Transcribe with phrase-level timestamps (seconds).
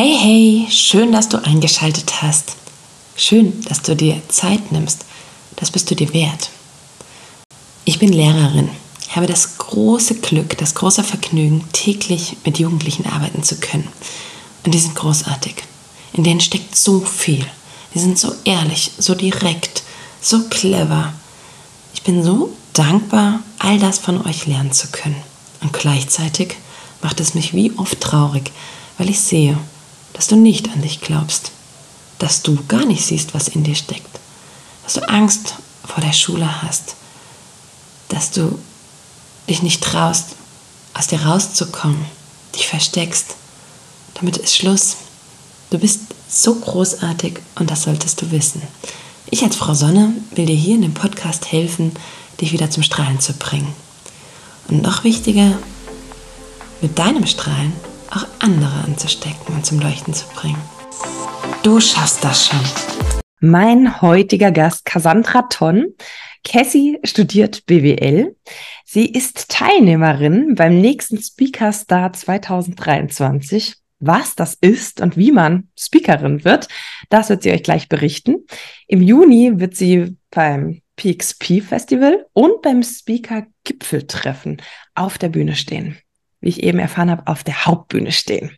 [0.00, 2.52] Hey, hey, schön, dass du eingeschaltet hast.
[3.16, 5.04] Schön, dass du dir Zeit nimmst.
[5.56, 6.50] Das bist du dir wert.
[7.84, 8.70] Ich bin Lehrerin,
[9.08, 13.88] habe das große Glück, das große Vergnügen, täglich mit Jugendlichen arbeiten zu können.
[14.64, 15.56] Und die sind großartig.
[16.12, 17.44] In denen steckt so viel.
[17.92, 19.82] Die sind so ehrlich, so direkt,
[20.20, 21.12] so clever.
[21.92, 25.20] Ich bin so dankbar, all das von euch lernen zu können.
[25.60, 26.54] Und gleichzeitig
[27.02, 28.52] macht es mich wie oft traurig,
[28.96, 29.58] weil ich sehe,
[30.18, 31.52] dass du nicht an dich glaubst,
[32.18, 34.18] dass du gar nicht siehst, was in dir steckt,
[34.82, 35.54] dass du Angst
[35.86, 36.96] vor der Schule hast,
[38.08, 38.58] dass du
[39.48, 40.30] dich nicht traust,
[40.92, 42.04] aus dir rauszukommen,
[42.56, 43.36] dich versteckst.
[44.14, 44.96] Damit ist Schluss.
[45.70, 48.60] Du bist so großartig und das solltest du wissen.
[49.30, 51.92] Ich als Frau Sonne will dir hier in dem Podcast helfen,
[52.40, 53.72] dich wieder zum Strahlen zu bringen.
[54.66, 55.56] Und noch wichtiger,
[56.80, 57.72] mit deinem Strahlen
[58.10, 60.60] auch andere anzustecken und zum Leuchten zu bringen.
[61.62, 62.60] Du schaffst das schon.
[63.40, 65.94] Mein heutiger Gast Cassandra Tonn.
[66.44, 68.36] Cassie studiert BWL.
[68.84, 73.76] Sie ist Teilnehmerin beim nächsten Speaker Star 2023.
[74.00, 76.68] Was das ist und wie man Speakerin wird,
[77.10, 78.46] das wird sie euch gleich berichten.
[78.86, 84.62] Im Juni wird sie beim PXP Festival und beim Speaker Gipfeltreffen
[84.94, 85.98] auf der Bühne stehen
[86.48, 88.56] wie ich eben erfahren habe, auf der Hauptbühne stehen.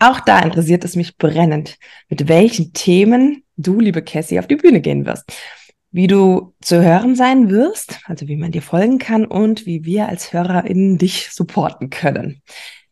[0.00, 1.78] Auch da interessiert es mich brennend,
[2.08, 5.32] mit welchen Themen du, liebe Cassie, auf die Bühne gehen wirst.
[5.92, 10.08] Wie du zu hören sein wirst, also wie man dir folgen kann und wie wir
[10.08, 12.42] als HörerInnen dich supporten können.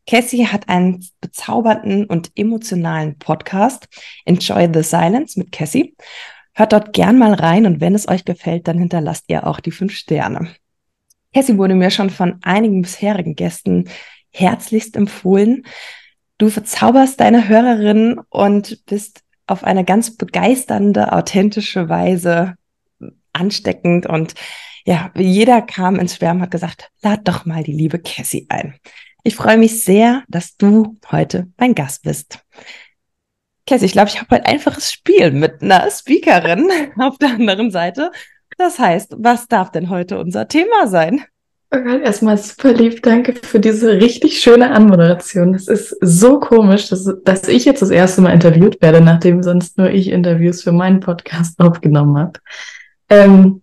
[0.07, 3.89] Cassie hat einen bezaubernden und emotionalen Podcast,
[4.25, 5.97] Enjoy the Silence mit Cassie.
[6.55, 9.73] Hört dort gern mal rein und wenn es euch gefällt, dann hinterlasst ihr auch die
[9.73, 10.49] fünf Sterne.
[11.35, 13.89] Cassie wurde mir schon von einigen bisherigen Gästen
[14.31, 15.67] herzlichst empfohlen.
[16.39, 22.55] Du verzauberst deine Hörerin und bist auf eine ganz begeisternde, authentische Weise
[23.33, 24.35] ansteckend und
[24.85, 28.75] ja, jeder kam ins Schwärmen, hat gesagt, lad doch mal die liebe Cassie ein.
[29.23, 32.41] Ich freue mich sehr, dass du heute mein Gast bist.
[33.67, 38.13] Cassie, ich glaube, ich habe ein einfaches Spiel mit einer Speakerin auf der anderen Seite.
[38.57, 41.23] Das heißt, was darf denn heute unser Thema sein?
[41.71, 43.03] Oh Gott, erstmal super lieb.
[43.03, 45.55] Danke für diese richtig schöne Anmoderation.
[45.55, 49.77] Es ist so komisch, dass, dass ich jetzt das erste Mal interviewt werde, nachdem sonst
[49.77, 52.41] nur ich Interviews für meinen Podcast aufgenommen habe.
[53.11, 53.61] Ähm,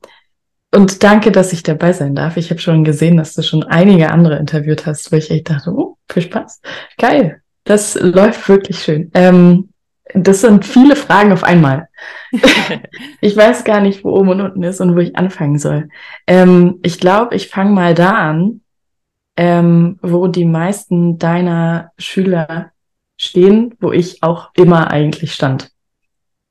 [0.71, 2.37] und danke, dass ich dabei sein darf.
[2.37, 5.71] Ich habe schon gesehen, dass du schon einige andere interviewt hast, wo ich echt dachte,
[5.71, 6.61] oh, viel Spaß.
[6.99, 7.41] Geil.
[7.63, 9.09] Das läuft wirklich schön.
[9.15, 9.69] Ähm,
[10.15, 11.89] das sind viele Fragen auf einmal.
[13.21, 15.89] ich weiß gar nicht, wo oben und unten ist und wo ich anfangen soll.
[16.27, 18.61] Ähm, ich glaube, ich fange mal da an,
[19.37, 22.71] ähm, wo die meisten deiner Schüler
[23.17, 25.71] stehen, wo ich auch immer eigentlich stand.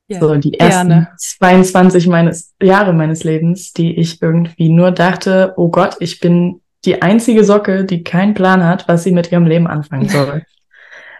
[0.07, 1.07] Ja, so die ersten gerne.
[1.17, 7.01] 22 meines Jahre meines Lebens, die ich irgendwie nur dachte, oh Gott, ich bin die
[7.01, 10.43] einzige Socke, die keinen Plan hat, was sie mit ihrem Leben anfangen soll.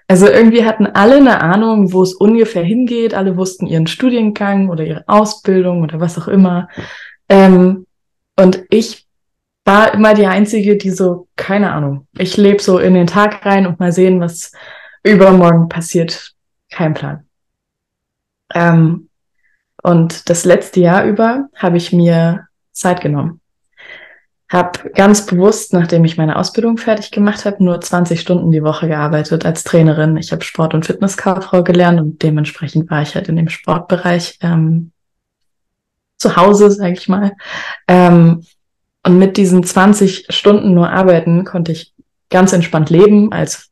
[0.08, 3.14] Also irgendwie hatten alle eine Ahnung, wo es ungefähr hingeht.
[3.14, 6.70] Alle wussten ihren Studiengang oder ihre Ausbildung oder was auch immer.
[7.28, 7.88] Ähm,
[8.38, 9.08] und ich
[9.64, 13.66] war immer die Einzige, die so, keine Ahnung, ich lebe so in den Tag rein
[13.66, 14.52] und mal sehen, was
[15.04, 16.34] übermorgen passiert.
[16.70, 17.26] Kein Plan.
[18.54, 19.10] Ähm,
[19.82, 23.42] und das letzte Jahr über habe ich mir Zeit genommen
[24.50, 28.88] habe ganz bewusst, nachdem ich meine Ausbildung fertig gemacht habe, nur 20 Stunden die Woche
[28.88, 30.18] gearbeitet als Trainerin.
[30.18, 34.92] Ich habe Sport- und Fitnesskauffrau gelernt und dementsprechend war ich halt in dem Sportbereich ähm,
[36.18, 37.32] zu Hause, sage ich mal.
[37.88, 38.44] Ähm,
[39.04, 41.94] und mit diesen 20 Stunden nur arbeiten konnte ich
[42.30, 43.32] ganz entspannt leben.
[43.32, 43.70] Als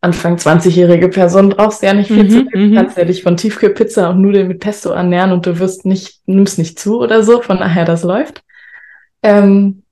[0.00, 2.70] Anfang 20-jährige Person brauchst du ja nicht viel mhm, zu leben.
[2.70, 6.20] Du kannst ja dich von Tiefkühlpizza und Nudeln mit Pesto ernähren und du wirst nicht,
[6.26, 7.40] nimmst nicht zu oder so.
[7.40, 8.43] Von daher, das läuft.
[9.24, 9.82] Ähm,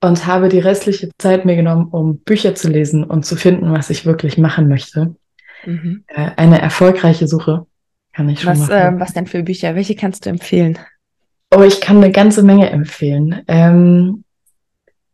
[0.00, 3.88] und habe die restliche Zeit mir genommen, um Bücher zu lesen und zu finden, was
[3.88, 5.14] ich wirklich machen möchte.
[5.64, 6.04] Mhm.
[6.08, 7.66] Äh, eine erfolgreiche Suche
[8.12, 9.74] kann ich schon was, äh, was denn für Bücher?
[9.74, 10.78] Welche kannst du empfehlen?
[11.54, 13.42] Oh, ich kann eine ganze Menge empfehlen.
[13.48, 14.24] Ähm,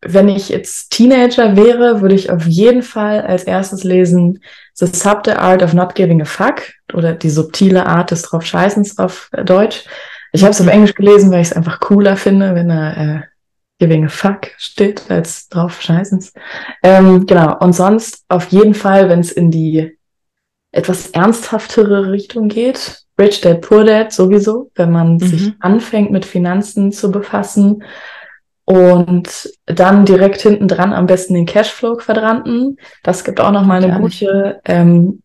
[0.03, 4.43] wenn ich jetzt Teenager wäre, würde ich auf jeden Fall als erstes lesen
[4.75, 6.63] The Subtle Art of Not Giving a Fuck
[6.95, 9.85] oder die subtile Art des Draufscheißens auf Deutsch.
[10.33, 10.73] Ich habe es auf mhm.
[10.73, 13.21] Englisch gelesen, weil ich es einfach cooler finde, wenn er äh,
[13.81, 16.33] giving a fuck steht als drauf scheißens.
[16.83, 17.59] Ähm, genau.
[17.59, 19.99] Und sonst auf jeden Fall, wenn es in die
[20.71, 25.19] etwas ernsthaftere Richtung geht, Rich Dad, Poor Dad sowieso, wenn man mhm.
[25.19, 27.83] sich anfängt mit Finanzen zu befassen
[28.65, 32.79] und dann direkt hinten dran am besten den Cashflow-Quadranten.
[33.03, 35.23] Das gibt auch noch mal eine gute ähm,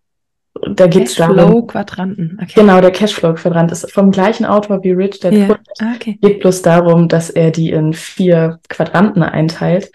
[0.61, 1.35] da geht es darum.
[1.35, 2.39] Cashflow-Quadranten.
[2.41, 2.61] Okay.
[2.61, 5.45] Genau, der Cashflow-Quadrant ist vom gleichen Autor wie Rich Dad Ja.
[5.47, 5.81] Poor Dad.
[5.81, 6.17] Ah, okay.
[6.21, 9.91] geht bloß darum, dass er die in vier Quadranten einteilt,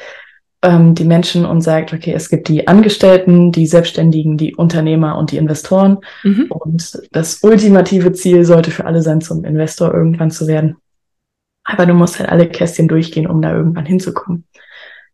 [0.62, 5.32] ähm, die Menschen und sagt, okay, es gibt die Angestellten, die Selbstständigen, die Unternehmer und
[5.32, 5.98] die Investoren.
[6.22, 6.46] Mhm.
[6.50, 10.76] Und das ultimative Ziel sollte für alle sein, zum Investor irgendwann zu werden.
[11.64, 14.44] Aber du musst halt alle Kästchen durchgehen, um da irgendwann hinzukommen.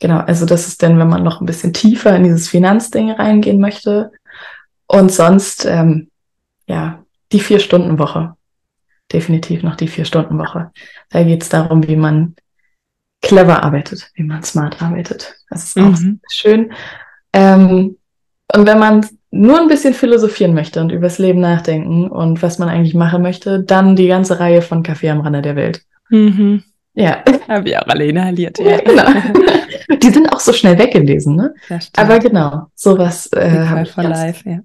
[0.01, 3.61] Genau, also das ist dann, wenn man noch ein bisschen tiefer in dieses Finanzding reingehen
[3.61, 4.11] möchte.
[4.89, 6.11] Und sonst, ähm,
[6.67, 7.03] ja,
[7.33, 8.35] die Vier-Stunden-Woche.
[9.13, 10.71] Definitiv noch die Vier-Stunden-Woche.
[11.11, 12.35] Da geht es darum, wie man
[13.23, 15.37] clever arbeitet, wie man smart arbeitet.
[15.51, 16.21] Das ist auch Mhm.
[16.31, 16.73] schön.
[17.33, 17.97] Ähm,
[18.55, 22.69] und wenn man nur ein bisschen philosophieren möchte und übers Leben nachdenken und was man
[22.69, 25.83] eigentlich machen möchte, dann die ganze Reihe von Kaffee am Rande der Welt.
[26.11, 26.63] Mhm.
[26.95, 28.59] Ja, Habe ich auch alle inhaliert.
[28.59, 29.05] ja genau.
[30.03, 31.55] Die sind auch so schnell weggelesen, ne?
[31.97, 34.61] Aber genau, sowas äh, habe ich for Life, ja.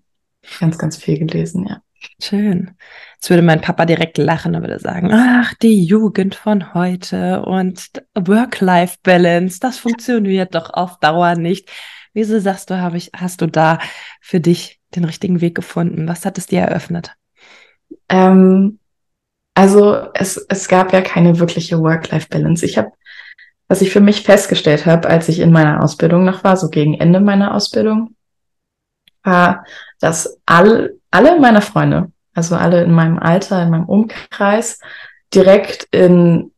[0.59, 1.81] Ganz, ganz viel gelesen, ja.
[2.19, 2.71] Schön.
[3.15, 7.91] Jetzt würde mein Papa direkt lachen und würde sagen, ach, die Jugend von heute und
[8.15, 11.69] Work-Life-Balance, das funktioniert doch auf Dauer nicht.
[12.13, 13.79] Wieso sagst du, habe ich, hast du da
[14.19, 16.07] für dich den richtigen Weg gefunden?
[16.07, 17.13] Was hat es dir eröffnet?
[18.09, 18.79] Ähm,
[19.53, 22.65] also es, es gab ja keine wirkliche Work-Life-Balance.
[22.65, 22.91] Ich habe,
[23.67, 26.95] was ich für mich festgestellt habe, als ich in meiner Ausbildung noch war, so gegen
[26.95, 28.15] Ende meiner Ausbildung,
[29.23, 29.65] war,
[30.01, 34.80] dass all, alle meine Freunde, also alle in meinem Alter, in meinem Umkreis,
[35.33, 36.51] direkt in,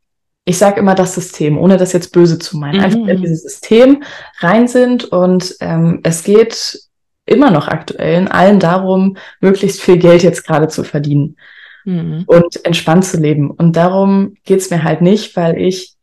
[0.46, 3.44] ich sage immer das System, ohne das jetzt böse zu meinen, Mhm, einfach in dieses
[3.44, 4.04] System
[4.40, 6.80] rein sind und ähm, es geht
[7.26, 11.38] immer noch aktuell in allen darum, möglichst viel Geld jetzt gerade zu verdienen
[11.86, 12.24] Mhm.
[12.28, 13.52] und entspannt zu leben.
[13.52, 15.96] Und darum geht's mir halt nicht, weil ich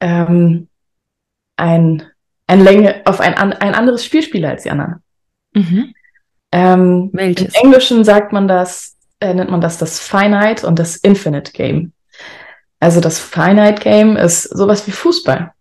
[0.00, 0.68] ähm,
[1.56, 2.04] ein,
[2.46, 5.02] ein Länge auf ein, ein anderes Spiel spiele als die anderen.
[5.58, 5.94] Mhm.
[6.52, 7.54] Ähm, Im Welches?
[7.54, 11.92] Englischen sagt man das, äh, nennt man das das Finite und das Infinite Game.
[12.80, 15.52] Also das Finite Game ist sowas wie Fußball.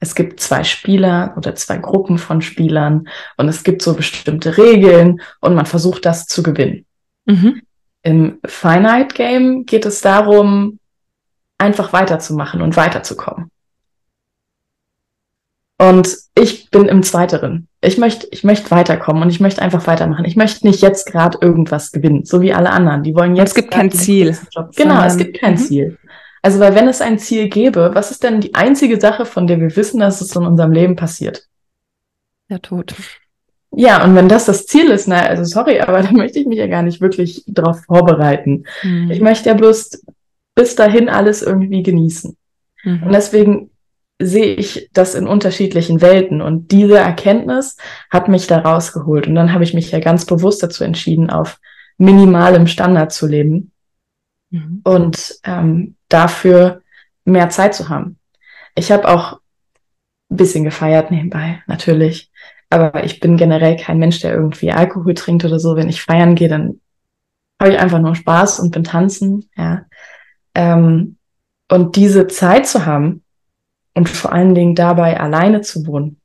[0.00, 5.20] Es gibt zwei Spieler oder zwei Gruppen von Spielern und es gibt so bestimmte Regeln
[5.40, 6.86] und man versucht das zu gewinnen.
[7.24, 7.62] Mhm.
[8.02, 10.78] Im Finite Game geht es darum,
[11.56, 13.50] einfach weiterzumachen und weiterzukommen.
[15.80, 17.68] Und ich bin im Zweiteren.
[17.80, 20.24] Ich möchte, ich möchte weiterkommen und ich möchte einfach weitermachen.
[20.24, 23.04] Ich möchte nicht jetzt gerade irgendwas gewinnen, so wie alle anderen.
[23.04, 23.50] Die wollen jetzt.
[23.50, 24.70] es gibt kein Ziel, Job.
[24.74, 25.58] Genau, es gibt kein Mhm.
[25.58, 25.98] Ziel.
[26.42, 29.60] Also, weil wenn es ein Ziel gäbe, was ist denn die einzige Sache, von der
[29.60, 31.46] wir wissen, dass es in unserem Leben passiert?
[32.50, 32.94] Der Tod.
[33.72, 36.58] Ja, und wenn das das Ziel ist, na, also sorry, aber da möchte ich mich
[36.58, 38.64] ja gar nicht wirklich darauf vorbereiten.
[38.82, 39.10] Mhm.
[39.12, 40.02] Ich möchte ja bloß
[40.56, 42.36] bis dahin alles irgendwie genießen.
[42.84, 43.12] Und Mhm.
[43.12, 43.70] deswegen
[44.20, 46.40] sehe ich das in unterschiedlichen Welten.
[46.40, 47.76] Und diese Erkenntnis
[48.10, 49.26] hat mich da rausgeholt.
[49.26, 51.58] Und dann habe ich mich ja ganz bewusst dazu entschieden, auf
[51.98, 53.72] minimalem Standard zu leben
[54.50, 54.80] Mhm.
[54.84, 56.82] und ähm, dafür
[57.24, 58.18] mehr Zeit zu haben.
[58.74, 59.40] Ich habe auch
[60.30, 62.30] ein bisschen gefeiert nebenbei, natürlich.
[62.70, 65.76] Aber ich bin generell kein Mensch, der irgendwie Alkohol trinkt oder so.
[65.76, 66.80] Wenn ich feiern gehe, dann
[67.60, 69.84] habe ich einfach nur Spaß und bin tanzen, ja.
[70.54, 71.16] Ähm,
[71.70, 73.22] und diese Zeit zu haben
[73.98, 76.18] und vor allen Dingen dabei alleine zu wohnen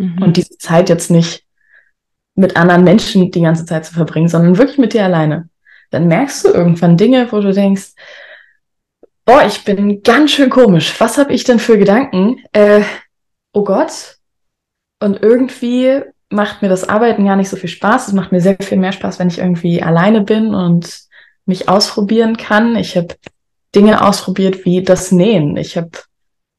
[0.00, 0.22] Mhm.
[0.22, 1.44] und diese Zeit jetzt nicht
[2.34, 5.50] mit anderen Menschen die ganze Zeit zu verbringen, sondern wirklich mit dir alleine,
[5.90, 7.92] dann merkst du irgendwann Dinge, wo du denkst,
[9.26, 10.98] boah, ich bin ganz schön komisch.
[11.00, 12.38] Was habe ich denn für Gedanken?
[12.52, 12.82] Äh,
[13.52, 14.16] oh Gott.
[15.00, 18.08] Und irgendwie macht mir das Arbeiten gar nicht so viel Spaß.
[18.08, 21.00] Es macht mir sehr viel mehr Spaß, wenn ich irgendwie alleine bin und
[21.44, 22.76] mich ausprobieren kann.
[22.76, 23.14] Ich habe
[23.74, 25.56] Dinge ausprobiert wie das Nähen.
[25.56, 25.90] Ich habe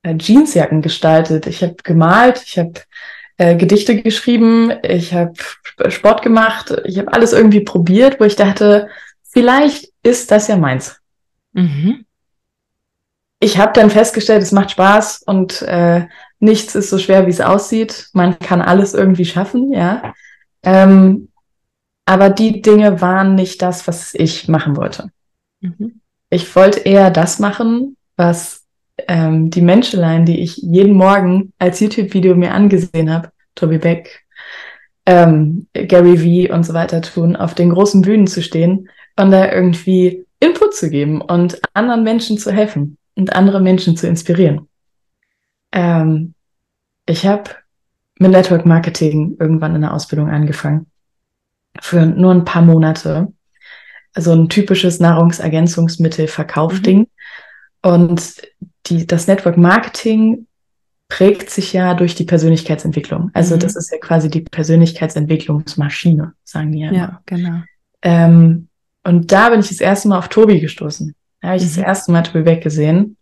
[0.03, 1.47] äh, Jeansjacken gestaltet.
[1.47, 2.41] Ich habe gemalt.
[2.45, 2.73] Ich habe
[3.37, 4.71] äh, Gedichte geschrieben.
[4.83, 5.33] Ich habe
[5.89, 6.73] Sport gemacht.
[6.85, 8.89] Ich habe alles irgendwie probiert, wo ich dachte,
[9.23, 10.99] vielleicht ist das ja meins.
[11.53, 12.05] Mhm.
[13.39, 16.05] Ich habe dann festgestellt, es macht Spaß und äh,
[16.39, 18.09] nichts ist so schwer, wie es aussieht.
[18.13, 20.13] Man kann alles irgendwie schaffen, ja.
[20.61, 21.29] Ähm,
[22.05, 25.09] aber die Dinge waren nicht das, was ich machen wollte.
[25.61, 26.01] Mhm.
[26.29, 28.60] Ich wollte eher das machen, was
[29.07, 34.25] ähm, die Menschelein, die ich jeden Morgen als YouTube-Video mir angesehen habe, Toby Beck,
[35.05, 39.51] ähm, Gary V und so weiter tun, auf den großen Bühnen zu stehen und da
[39.51, 44.67] irgendwie Input zu geben und anderen Menschen zu helfen und andere Menschen zu inspirieren.
[45.71, 46.33] Ähm,
[47.05, 47.51] ich habe
[48.19, 50.87] mit Network Marketing irgendwann in der Ausbildung angefangen.
[51.79, 53.31] Für nur ein paar Monate.
[54.13, 57.07] Also ein typisches Nahrungsergänzungsmittel-Verkaufding.
[57.81, 58.41] Und
[58.87, 60.47] die, das Network Marketing
[61.07, 63.31] prägt sich ja durch die Persönlichkeitsentwicklung.
[63.33, 63.59] Also Mhm.
[63.59, 66.87] das ist ja quasi die Persönlichkeitsentwicklungsmaschine, sagen die ja.
[66.89, 66.97] immer.
[66.97, 67.61] Ja, genau.
[68.01, 68.67] Ähm,
[69.03, 71.13] und da bin ich das erste Mal auf Tobi gestoßen.
[71.41, 71.83] Da habe ich das Mhm.
[71.83, 73.17] erste Mal Tobi weggesehen,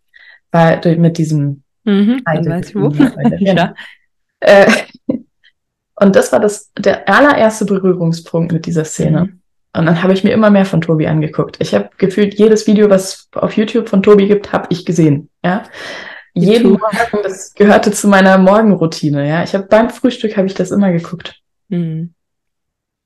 [0.52, 2.90] weil mit diesem Mhm, weiß ich wo.
[3.38, 3.74] Ja.
[4.40, 4.70] Äh,
[5.96, 9.24] und das war das, der allererste Berührungspunkt mit dieser Szene.
[9.24, 9.39] Mhm.
[9.76, 11.56] Und dann habe ich mir immer mehr von Tobi angeguckt.
[11.60, 15.28] Ich habe gefühlt jedes Video, was auf YouTube von Tobi gibt, habe ich gesehen.
[15.44, 15.62] Ja,
[16.34, 16.70] jeden.
[16.72, 19.28] Morgen, das gehörte zu meiner Morgenroutine.
[19.28, 22.14] Ja, ich habe beim Frühstück habe ich das immer geguckt, Mhm.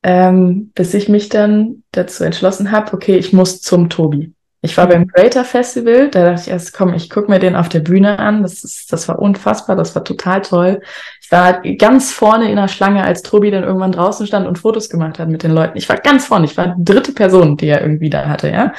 [0.02, 4.33] ähm, bis ich mich dann dazu entschlossen habe, okay, ich muss zum Tobi.
[4.64, 7.68] Ich war beim Creator Festival, da dachte ich erst, komm, ich gucke mir den auf
[7.68, 8.42] der Bühne an.
[8.42, 10.80] Das ist, das war unfassbar, das war total toll.
[11.20, 14.88] Ich war ganz vorne in der Schlange, als Tobi dann irgendwann draußen stand und Fotos
[14.88, 15.76] gemacht hat mit den Leuten.
[15.76, 18.72] Ich war ganz vorne, ich war die dritte Person, die er irgendwie da hatte, ja.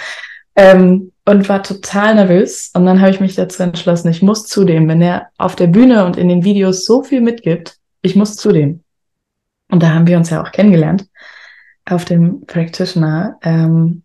[0.56, 2.72] Ähm, und war total nervös.
[2.74, 5.68] Und dann habe ich mich dazu entschlossen, ich muss zu dem, wenn er auf der
[5.68, 8.82] Bühne und in den Videos so viel mitgibt, ich muss zu dem.
[9.70, 11.06] Und da haben wir uns ja auch kennengelernt
[11.86, 13.38] auf dem Practitioner.
[13.44, 14.02] Ähm,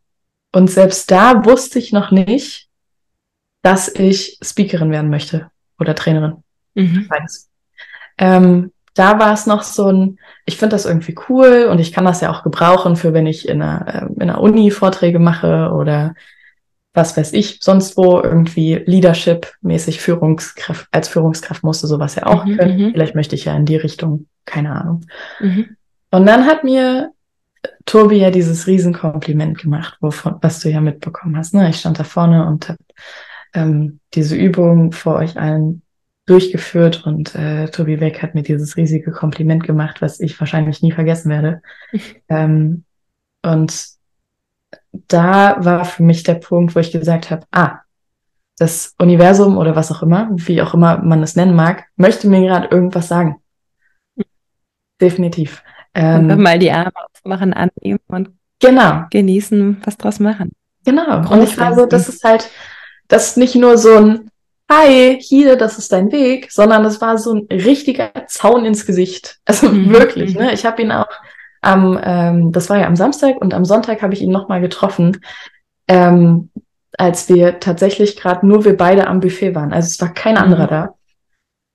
[0.53, 2.69] und selbst da wusste ich noch nicht,
[3.63, 6.43] dass ich Speakerin werden möchte oder Trainerin.
[6.75, 7.09] Mhm.
[8.19, 12.05] Ähm, da war es noch so ein, ich finde das irgendwie cool und ich kann
[12.05, 15.71] das ja auch gebrauchen für, wenn ich in einer, ähm, in einer Uni Vorträge mache
[15.73, 16.15] oder
[16.93, 22.57] was weiß ich, sonst wo irgendwie Leadership-mäßig Führungskraft, als Führungskraft musste sowas ja auch Mhm,
[22.57, 22.79] können.
[22.79, 22.91] mhm.
[22.93, 25.07] Vielleicht möchte ich ja in die Richtung, keine Ahnung.
[25.39, 25.77] Mhm.
[26.11, 27.13] Und dann hat mir
[27.85, 31.55] Tobi ja dieses Riesenkompliment gemacht, wovon, was du ja mitbekommen hast.
[31.55, 31.69] Ne?
[31.71, 32.79] Ich stand da vorne und habe
[33.55, 35.83] ähm, diese Übung vor euch allen
[36.27, 40.93] durchgeführt und äh, Tobi Beck hat mir dieses riesige Kompliment gemacht, was ich wahrscheinlich nie
[40.93, 41.63] vergessen werde.
[42.29, 42.85] ähm,
[43.43, 43.87] und
[44.93, 47.81] da war für mich der Punkt, wo ich gesagt habe, ah,
[48.59, 52.43] das Universum oder was auch immer, wie auch immer man es nennen mag, möchte mir
[52.43, 53.43] gerade irgendwas sagen.
[55.01, 55.63] Definitiv.
[55.95, 58.31] Ähm, mal die Arme aufmachen, annehmen und
[58.61, 60.53] genau, genießen, was draus machen.
[60.85, 61.29] genau.
[61.29, 61.91] Und ich war so, denken.
[61.91, 62.49] das ist halt,
[63.09, 64.31] das ist nicht nur so ein
[64.73, 69.39] Hi, hier, das ist dein Weg, sondern das war so ein richtiger Zaun ins Gesicht.
[69.45, 70.43] Also Mhm, wirklich, mhm.
[70.43, 70.53] ne?
[70.53, 71.09] Ich habe ihn auch
[71.61, 75.21] am, ähm, das war ja am Samstag und am Sonntag habe ich ihn nochmal getroffen,
[75.89, 76.51] ähm,
[76.97, 79.73] als wir tatsächlich gerade nur wir beide am Buffet waren.
[79.73, 80.41] Also es war kein Mhm.
[80.43, 80.95] anderer da.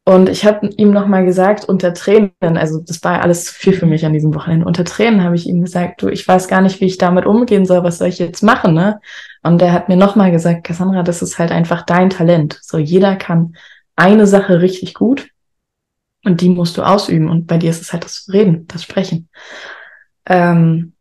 [0.08, 3.88] Und ich habe ihm nochmal gesagt, unter Tränen, also das war alles zu viel für
[3.88, 6.80] mich an diesem Wochenende, unter Tränen habe ich ihm gesagt, du, ich weiß gar nicht,
[6.80, 9.00] wie ich damit umgehen soll, was soll ich jetzt machen, ne?
[9.42, 12.60] Und er hat mir nochmal gesagt, Cassandra, das ist halt einfach dein Talent.
[12.62, 13.56] So, jeder kann
[13.96, 15.30] eine Sache richtig gut
[16.24, 17.30] und die musst du ausüben.
[17.30, 19.30] Und bei dir ist es halt das Reden, das Sprechen.
[20.28, 20.94] Ähm,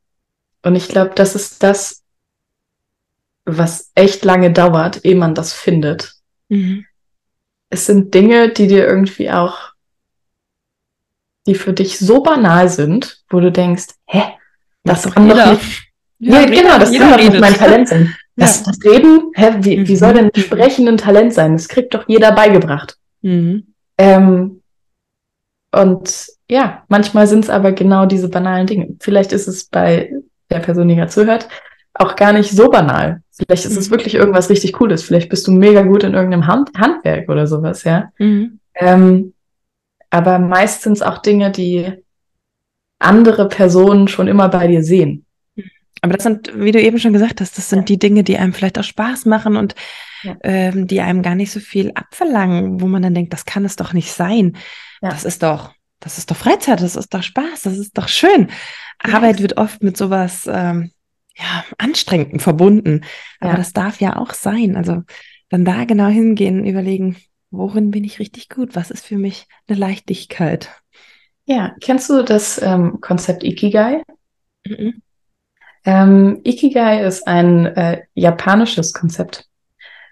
[0.62, 2.02] und ich glaube, das ist das,
[3.44, 6.14] was echt lange dauert, ehe man das findet
[6.48, 6.84] Mhm.
[7.74, 9.58] Es sind Dinge, die dir irgendwie auch,
[11.46, 14.22] die für dich so banal sind, wo du denkst, hä,
[14.84, 15.52] das Macht kann doch jeder.
[15.52, 15.82] nicht,
[16.20, 18.14] ja, jeder- genau, das kann doch nicht mein Talent sein.
[18.36, 19.96] Das, das Reden, hä, wie, wie Mhm.
[19.96, 21.52] soll denn Sprechen ein Talent sein?
[21.52, 22.96] Das kriegt doch jeder beigebracht.
[23.22, 23.72] Mhm.
[23.96, 24.60] Ähm,
[25.72, 28.88] und ja, manchmal sind es aber genau diese banalen Dinge.
[28.98, 30.12] Vielleicht ist es bei
[30.50, 31.48] der Person, die gerade zuhört,
[31.94, 33.22] auch gar nicht so banal.
[33.36, 35.02] Vielleicht ist es wirklich irgendwas richtig Cooles.
[35.02, 38.10] Vielleicht bist du mega gut in irgendeinem Hand Handwerk oder sowas, ja.
[38.18, 38.60] Mhm.
[38.76, 39.34] Ähm,
[40.10, 41.92] aber meist sind es auch Dinge, die
[43.00, 45.26] andere Personen schon immer bei dir sehen.
[46.00, 47.84] Aber das sind, wie du eben schon gesagt hast, das sind Ja.
[47.86, 49.74] die Dinge, die einem vielleicht auch Spaß machen und
[50.22, 50.36] Ja.
[50.42, 53.76] ähm, die einem gar nicht so viel abverlangen, wo man dann denkt, das kann es
[53.76, 54.56] doch nicht sein.
[55.02, 55.08] Ja.
[55.10, 58.48] Das ist doch, das ist doch Freizeit, das ist doch Spaß, das ist doch schön.
[58.98, 60.92] Arbeit wird oft mit sowas ähm,
[61.36, 63.02] ja, anstrengend verbunden.
[63.40, 63.56] Aber Ja.
[63.56, 64.76] das darf ja auch sein.
[64.76, 65.02] Also
[65.50, 67.16] dann da genau hingehen, überlegen,
[67.50, 68.74] worin bin ich richtig gut?
[68.76, 70.70] Was ist für mich eine Leichtigkeit?
[71.46, 74.02] Ja, kennst du das ähm, Konzept Ikigai?
[74.66, 75.02] Mhm.
[75.84, 79.46] Ähm, Ikigai ist ein äh, japanisches Konzept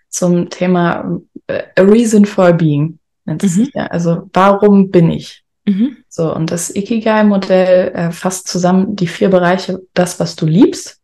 [0.09, 3.65] zum Thema äh, A Reason for Being, nennt es Mhm.
[3.65, 3.87] sich ja.
[3.87, 5.43] Also warum bin ich?
[5.65, 5.97] Mhm.
[6.09, 11.01] So, und das Ikigai-Modell äh, fasst zusammen die vier Bereiche, das, was du liebst,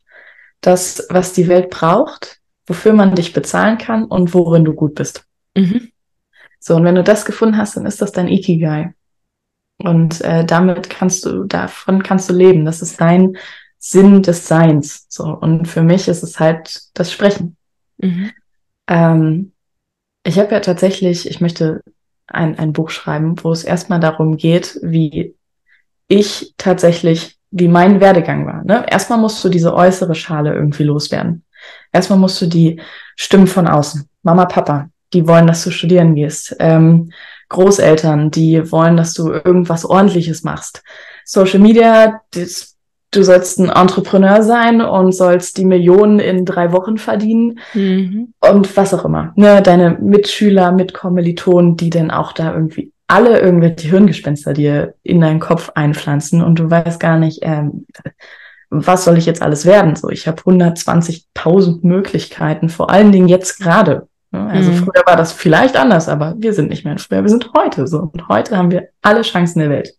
[0.60, 5.24] das, was die Welt braucht, wofür man dich bezahlen kann und worin du gut bist.
[5.56, 5.90] Mhm.
[6.60, 8.94] So, und wenn du das gefunden hast, dann ist das dein Ikigai.
[9.78, 12.64] Und äh, damit kannst du, davon kannst du leben.
[12.64, 13.36] Das ist dein
[13.78, 15.06] Sinn des Seins.
[15.08, 17.56] So, und für mich ist es halt das Sprechen.
[17.98, 18.30] Mhm.
[18.88, 19.52] Ähm,
[20.24, 21.82] ich habe ja tatsächlich, ich möchte
[22.26, 25.34] ein, ein Buch schreiben, wo es erstmal darum geht, wie
[26.08, 28.64] ich tatsächlich, wie mein Werdegang war.
[28.64, 28.84] Ne?
[28.88, 31.44] Erstmal musst du diese äußere Schale irgendwie loswerden.
[31.92, 32.80] Erstmal musst du die
[33.16, 36.54] Stimmen von außen, Mama, Papa, die wollen, dass du studieren gehst.
[36.58, 37.10] Ähm,
[37.48, 40.82] Großeltern, die wollen, dass du irgendwas Ordentliches machst.
[41.24, 42.76] Social Media, das,
[43.10, 48.34] du sollst ein Entrepreneur sein und sollst die Millionen in drei Wochen verdienen mhm.
[48.40, 49.32] und was auch immer.
[49.36, 55.40] Ne, deine Mitschüler, Mitkommilitonen, die dann auch da irgendwie alle irgendwelche Hirngespenster dir in deinen
[55.40, 57.86] Kopf einpflanzen und du weißt gar nicht, ähm,
[58.70, 59.96] was soll ich jetzt alles werden?
[59.96, 64.08] So, ich habe 120.000 Möglichkeiten, vor allen Dingen jetzt gerade.
[64.30, 64.76] Also mhm.
[64.76, 67.86] früher war das vielleicht anders, aber wir sind nicht mehr in früher, wir sind heute
[67.86, 68.10] so.
[68.12, 69.94] Und heute haben wir alle Chancen der Welt.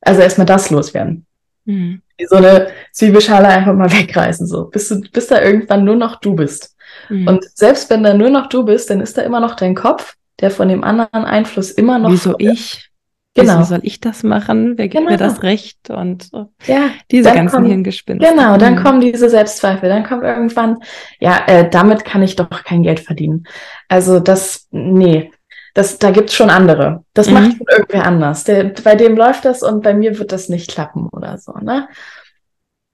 [0.00, 1.26] Also erstmal das loswerden.
[1.66, 2.00] Mhm.
[2.16, 4.64] Wie so eine Zwiebelschale einfach mal wegreißen, so.
[4.64, 6.74] Bis du, bis da irgendwann nur noch du bist.
[7.10, 7.28] Mhm.
[7.28, 10.14] Und selbst wenn da nur noch du bist, dann ist da immer noch dein Kopf,
[10.40, 12.10] der von dem anderen Einfluss immer noch.
[12.10, 12.90] Wieso ich?
[13.34, 13.58] Genau.
[13.58, 14.78] Wieso soll ich das machen?
[14.78, 15.10] Wer gibt genau.
[15.10, 15.90] mir das Recht?
[15.90, 16.30] Und
[16.66, 18.26] ja, diese ganzen kommen, Hirngespinste.
[18.26, 18.82] Genau, dann mhm.
[18.82, 19.90] kommen diese Selbstzweifel.
[19.90, 20.78] Dann kommt irgendwann,
[21.20, 23.44] ja, äh, damit kann ich doch kein Geld verdienen.
[23.88, 25.30] Also das, nee,
[25.74, 27.04] das, da gibt's schon andere.
[27.12, 27.34] Das mhm.
[27.34, 28.44] macht schon irgendwer anders.
[28.44, 31.88] Der, bei dem läuft das und bei mir wird das nicht klappen oder so, ne?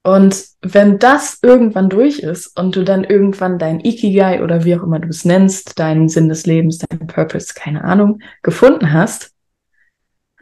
[0.05, 4.83] Und wenn das irgendwann durch ist und du dann irgendwann dein Ikigai oder wie auch
[4.83, 9.33] immer du es nennst, deinen Sinn des Lebens, deinen Purpose, keine Ahnung, gefunden hast,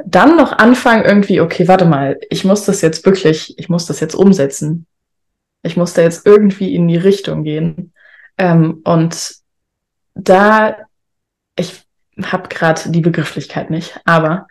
[0.04, 4.00] dann noch anfangen irgendwie, okay, warte mal, ich muss das jetzt wirklich, ich muss das
[4.00, 4.86] jetzt umsetzen.
[5.62, 7.92] Ich muss da jetzt irgendwie in die Richtung gehen.
[8.38, 9.34] Ähm, und
[10.14, 10.76] da,
[11.56, 11.82] ich
[12.22, 14.46] habe gerade die Begrifflichkeit nicht, aber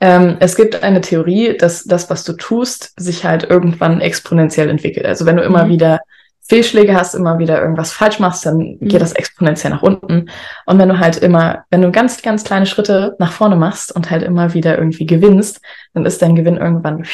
[0.00, 5.06] ähm, es gibt eine Theorie, dass das, was du tust, sich halt irgendwann exponentiell entwickelt.
[5.06, 5.70] Also wenn du immer mhm.
[5.70, 6.00] wieder
[6.40, 8.78] Fehlschläge hast, immer wieder irgendwas falsch machst, dann mhm.
[8.80, 10.30] geht das exponentiell nach unten.
[10.66, 14.10] Und wenn du halt immer, wenn du ganz, ganz kleine Schritte nach vorne machst und
[14.10, 15.60] halt immer wieder irgendwie gewinnst,
[15.92, 17.04] dann ist dein Gewinn irgendwann,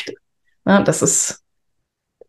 [0.64, 1.42] ja, das ist,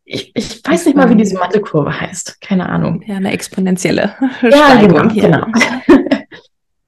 [0.03, 2.41] ich, ich weiß nicht mal, wie diese Mathekurve heißt.
[2.41, 3.03] Keine Ahnung.
[3.05, 5.09] Ja, eine exponentielle ja, Steigung.
[5.09, 5.47] Genau, genau.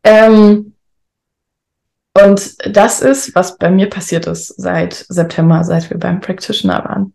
[0.04, 0.69] ähm,
[2.26, 7.14] und das ist, was bei mir passiert ist seit September, seit wir beim Practitioner waren.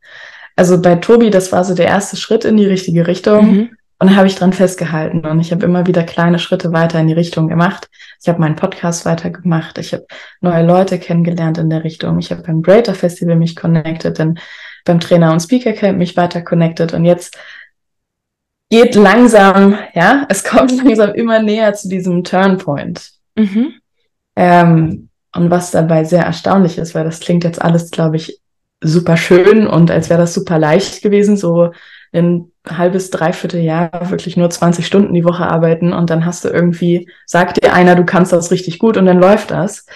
[0.57, 3.47] Also bei Tobi, das war so der erste Schritt in die richtige Richtung.
[3.47, 3.71] Mhm.
[3.99, 7.07] Und da habe ich dran festgehalten und ich habe immer wieder kleine Schritte weiter in
[7.07, 7.89] die Richtung gemacht.
[8.21, 9.79] Ich habe meinen Podcast weitergemacht.
[9.79, 10.07] Ich habe
[10.41, 12.19] neue Leute kennengelernt in der Richtung.
[12.19, 14.39] Ich habe beim Greater Festival mich connected, dann
[14.85, 16.93] beim Trainer und Speaker Camp mich weiter connected.
[16.93, 17.39] Und jetzt
[18.69, 23.13] geht langsam, ja, es kommt langsam immer näher zu diesem Turnpoint.
[23.37, 23.75] Mhm.
[24.37, 28.41] Ähm, und was dabei sehr erstaunlich ist, weil das klingt jetzt alles, glaube ich,
[28.81, 31.73] super schön und als wäre das super leicht gewesen, so
[32.13, 36.49] ein halbes, dreiviertel Jahr wirklich nur 20 Stunden die Woche arbeiten und dann hast du
[36.49, 39.87] irgendwie, sagt dir einer, du kannst das richtig gut und dann läuft das.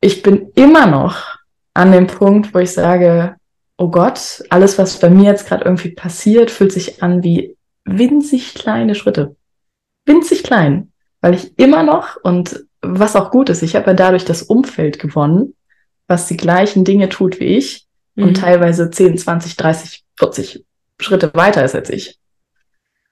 [0.00, 1.38] Ich bin immer noch
[1.74, 3.36] an dem Punkt, wo ich sage,
[3.78, 8.54] oh Gott, alles, was bei mir jetzt gerade irgendwie passiert, fühlt sich an wie winzig
[8.54, 9.36] kleine Schritte.
[10.04, 14.24] Winzig klein, weil ich immer noch und was auch gut ist, ich habe ja dadurch
[14.24, 15.54] das Umfeld gewonnen,
[16.08, 18.24] was die gleichen Dinge tut wie ich mhm.
[18.24, 20.64] und teilweise 10, 20, 30, 40
[21.00, 22.18] Schritte weiter ist als ich.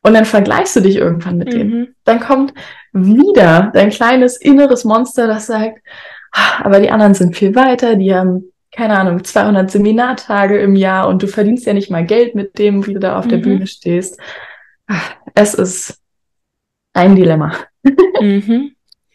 [0.02, 1.58] Und dann vergleichst du dich irgendwann mit mhm.
[1.58, 1.94] dem.
[2.04, 2.54] Dann kommt
[2.92, 5.80] wieder dein kleines inneres Monster, das sagt,
[6.32, 11.08] ah, aber die anderen sind viel weiter, die haben, keine Ahnung, 200 Seminartage im Jahr
[11.08, 13.30] und du verdienst ja nicht mal Geld mit dem, wie du da auf mhm.
[13.30, 14.18] der Bühne stehst.
[14.86, 15.00] Ah,
[15.34, 15.98] es ist
[16.92, 17.52] ein Dilemma.
[18.20, 18.72] Mhm.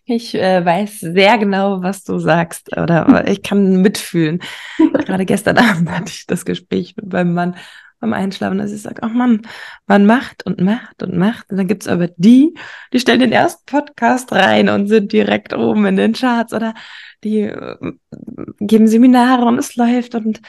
[0.08, 4.40] Ich äh, weiß sehr genau, was du sagst oder ich kann mitfühlen.
[4.94, 7.56] Gerade gestern Abend hatte ich das Gespräch mit meinem Mann
[8.00, 9.42] beim Einschlafen, dass ich sage, ach Mann,
[9.88, 11.50] man macht und macht und macht.
[11.50, 12.54] Und dann gibt's aber die,
[12.94, 16.76] die stellen den ersten Podcast rein und sind direkt oben in den Charts oder
[17.24, 17.76] die äh,
[18.60, 20.40] geben Seminare und es läuft und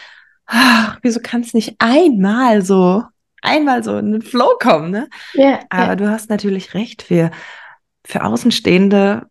[0.44, 3.04] ach, wieso kann es nicht einmal so,
[3.40, 5.08] einmal so in den Flow kommen, ne?
[5.32, 5.96] Ja, aber ja.
[5.96, 7.30] du hast natürlich recht, für,
[8.04, 9.28] für Außenstehende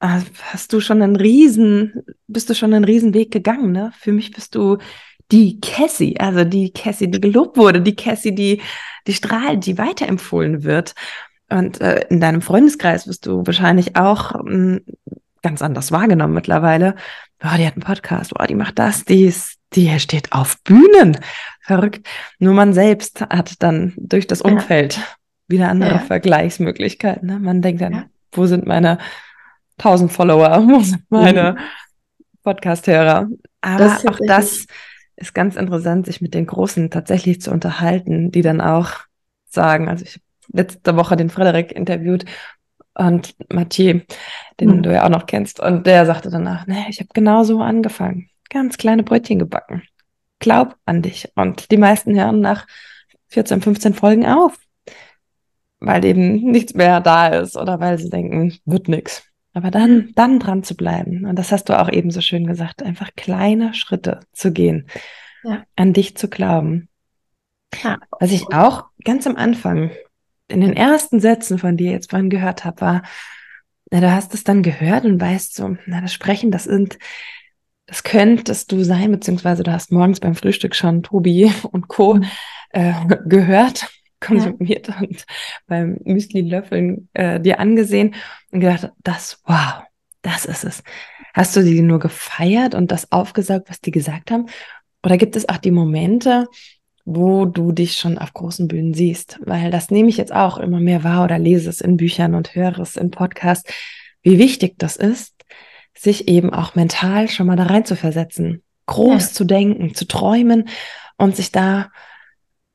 [0.00, 3.92] hast du schon einen riesen, bist du schon einen riesen Weg gegangen, ne?
[3.98, 4.78] Für mich bist du
[5.30, 8.60] die Cassie, also die Cassie, die gelobt wurde, die Cassie, die,
[9.06, 10.94] die strahlt, die weiterempfohlen wird.
[11.48, 14.80] Und äh, in deinem Freundeskreis wirst du wahrscheinlich auch mh, hm,
[15.42, 16.94] ganz anders wahrgenommen mittlerweile.
[17.38, 21.18] Boah, die hat einen Podcast, boah, die macht das, die ist, die steht auf Bühnen.
[21.62, 22.06] Verrückt.
[22.38, 25.02] Nur man selbst hat dann durch das Umfeld ja.
[25.48, 25.98] wieder andere ja.
[25.98, 27.28] Vergleichsmöglichkeiten.
[27.28, 27.38] Ne?
[27.38, 28.04] Man denkt dann, ja.
[28.32, 28.98] wo sind meine
[29.80, 30.60] 1000 Follower,
[31.08, 31.58] meine mhm.
[32.42, 33.28] Podcast-Hörer.
[33.60, 34.66] Aber das auch das
[35.16, 38.92] ist ganz interessant, sich mit den Großen tatsächlich zu unterhalten, die dann auch
[39.44, 42.24] sagen, also ich habe letzte Woche den Frederik interviewt
[42.94, 44.00] und Mathieu,
[44.58, 44.82] den mhm.
[44.82, 48.28] du ja auch noch kennst, und der sagte danach, ne, ich habe genau so angefangen,
[48.48, 49.82] ganz kleine Brötchen gebacken.
[50.38, 51.30] Glaub an dich.
[51.34, 52.66] Und die meisten hören nach
[53.28, 54.58] 14, 15 Folgen auf,
[55.80, 59.22] weil eben nichts mehr da ist oder weil sie denken, wird nix.
[59.52, 61.24] Aber dann, dann dran zu bleiben.
[61.24, 64.86] Und das hast du auch eben so schön gesagt, einfach kleine Schritte zu gehen,
[65.42, 65.64] Ja.
[65.76, 66.88] an dich zu glauben.
[67.82, 67.98] Ja.
[68.18, 69.90] Was ich auch ganz am Anfang
[70.48, 73.02] in den ersten Sätzen von dir jetzt vorhin gehört habe, war,
[73.90, 76.98] na, du hast es dann gehört und weißt so, na, das Sprechen, das sind,
[77.86, 82.14] das könntest du sein, beziehungsweise du hast morgens beim Frühstück schon Tobi und Co.
[82.14, 82.24] Mhm.
[82.70, 82.92] Äh,
[83.26, 83.88] gehört,
[84.20, 85.24] konsumiert und
[85.66, 88.14] beim Müsli-Löffeln äh, dir angesehen
[88.50, 89.82] und gedacht, das, wow,
[90.22, 90.82] das ist es.
[91.34, 94.46] Hast du die nur gefeiert und das aufgesaugt, was die gesagt haben?
[95.04, 96.46] Oder gibt es auch die Momente,
[97.04, 99.38] wo du dich schon auf großen Bühnen siehst?
[99.44, 102.54] Weil das nehme ich jetzt auch immer mehr wahr oder lese es in Büchern und
[102.54, 103.72] höre es in Podcasts,
[104.22, 105.34] wie wichtig das ist,
[105.96, 109.32] sich eben auch mental schon mal da rein zu versetzen, groß Ja.
[109.32, 110.68] zu denken, zu träumen
[111.16, 111.90] und sich da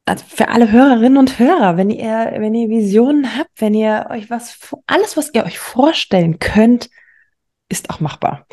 [0.05, 4.29] also für alle Hörerinnen und Hörer, wenn ihr, wenn ihr Visionen habt, wenn ihr euch
[4.29, 6.89] was, alles, was ihr euch vorstellen könnt,
[7.69, 8.45] ist auch machbar.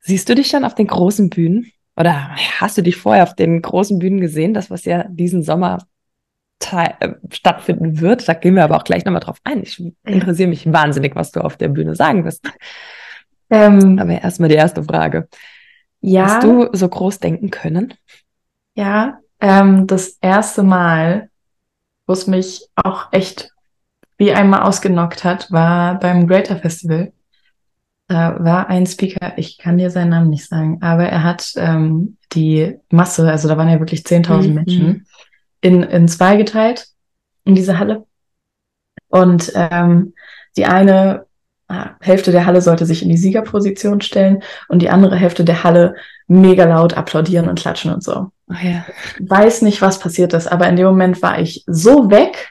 [0.00, 1.72] Siehst du dich schon auf den großen Bühnen?
[1.96, 5.78] Oder hast du dich vorher auf den großen Bühnen gesehen, das, was ja diesen Sommer
[6.70, 8.28] äh, stattfinden wird?
[8.28, 9.62] Da gehen wir aber auch gleich nochmal drauf ein.
[9.64, 12.48] Ich interessiere mich wahnsinnig, was du auf der Bühne sagen wirst.
[13.50, 15.28] Ähm, Aber erstmal die erste Frage.
[16.00, 17.94] ja, Hast du so groß denken können?
[18.74, 21.30] ja, ähm, das erste Mal,
[22.06, 23.50] wo es mich auch echt
[24.16, 27.12] wie einmal ausgenockt hat, war beim Greater Festival.
[28.08, 32.16] Da war ein Speaker, ich kann dir seinen Namen nicht sagen, aber er hat ähm,
[32.32, 34.54] die Masse, also da waren ja wirklich 10.000 Mhm.
[34.54, 35.06] Menschen,
[35.60, 36.88] in, in zwei geteilt,
[37.44, 38.06] in diese Halle.
[39.08, 40.14] Und ähm,
[40.56, 41.26] die eine
[42.00, 45.94] Hälfte der Halle sollte sich in die Siegerposition stellen und die andere Hälfte der Halle
[46.26, 48.30] mega laut applaudieren und klatschen und so.
[48.50, 48.86] Ach ja.
[49.20, 52.50] Weiß nicht, was passiert ist, aber in dem Moment war ich so weg,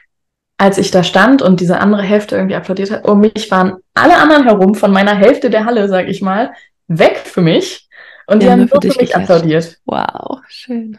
[0.56, 3.04] als ich da stand und diese andere Hälfte irgendwie applaudiert hat.
[3.08, 6.52] Um mich waren alle anderen herum von meiner Hälfte der Halle, sag ich mal,
[6.88, 7.88] weg für mich.
[8.26, 9.30] Und die Ja, haben nur für für mich geklatscht.
[9.30, 9.78] applaudiert.
[9.86, 10.98] Wow, schön.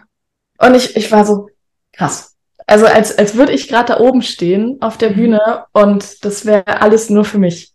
[0.58, 1.50] Und ich, ich war so,
[1.94, 2.36] krass.
[2.68, 5.16] Also als, als würde ich gerade da oben stehen auf der Mhm.
[5.16, 7.74] Bühne und das wäre alles nur für mich.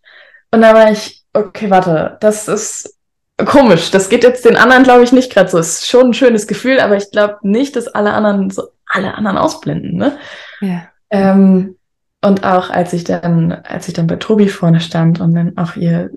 [0.55, 2.97] Und da war ich, okay, warte, das ist
[3.45, 3.91] komisch.
[3.91, 5.59] Das geht jetzt den anderen, glaube ich, nicht gerade so.
[5.59, 9.37] Ist schon ein schönes Gefühl, aber ich glaube nicht, dass alle anderen so alle anderen
[9.37, 10.17] ausblenden, ne?
[10.61, 10.89] Ja.
[11.11, 11.77] Ähm,
[12.23, 15.75] und auch als ich dann, als ich dann bei Tobi vorne stand und dann auch
[15.75, 16.11] ihr,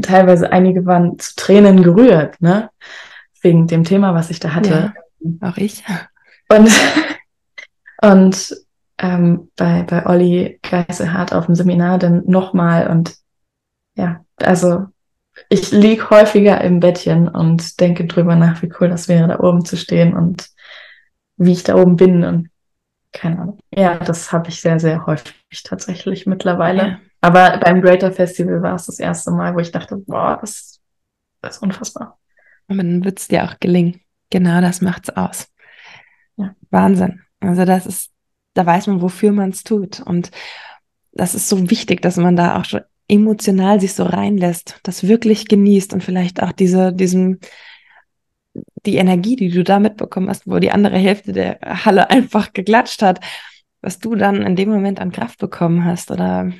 [0.00, 2.70] teilweise einige waren zu Tränen gerührt, ne?
[3.40, 4.94] Wegen dem Thema, was ich da hatte.
[5.40, 5.82] Auch ich.
[6.48, 6.70] Und,
[8.00, 8.56] und
[8.98, 13.16] ähm, bei, bei Olli Geiselhardt auf dem Seminar dann nochmal und
[13.94, 14.86] ja, also
[15.48, 19.64] ich lieg häufiger im Bettchen und denke drüber nach, wie cool das wäre, da oben
[19.64, 20.50] zu stehen und
[21.36, 22.50] wie ich da oben bin und
[23.12, 23.58] keine Ahnung.
[23.74, 26.82] Ja, das habe ich sehr, sehr häufig tatsächlich mittlerweile.
[26.82, 26.98] Ja.
[27.20, 30.80] Aber beim Greater Festival war es das erste Mal, wo ich dachte, boah, das,
[31.40, 32.18] das ist unfassbar.
[32.68, 34.00] Und dann wird es dir auch gelingen.
[34.30, 35.48] Genau das macht's aus.
[36.36, 36.54] Ja.
[36.70, 37.22] Wahnsinn.
[37.40, 38.10] Also das ist,
[38.54, 40.00] da weiß man, wofür man es tut.
[40.00, 40.30] Und
[41.12, 45.48] das ist so wichtig, dass man da auch schon emotional sich so reinlässt, das wirklich
[45.48, 47.40] genießt und vielleicht auch diese, diesem,
[48.86, 53.02] die Energie, die du da mitbekommen hast, wo die andere Hälfte der Halle einfach geklatscht
[53.02, 53.20] hat,
[53.80, 56.52] was du dann in dem Moment an Kraft bekommen hast oder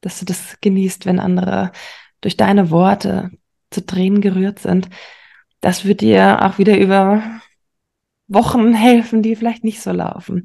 [0.00, 1.72] dass du das genießt, wenn andere
[2.20, 3.30] durch deine Worte
[3.70, 4.88] zu Tränen gerührt sind.
[5.60, 7.22] Das wird dir auch wieder über
[8.28, 10.44] Wochen helfen, die vielleicht nicht so laufen.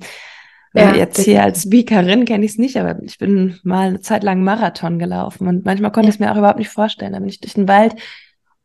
[0.76, 4.02] Ja, Ja, jetzt hier als Speakerin kenne ich es nicht, aber ich bin mal eine
[4.02, 7.14] Zeit lang Marathon gelaufen und manchmal konnte ich es mir auch überhaupt nicht vorstellen.
[7.14, 7.96] Da bin ich durch den Wald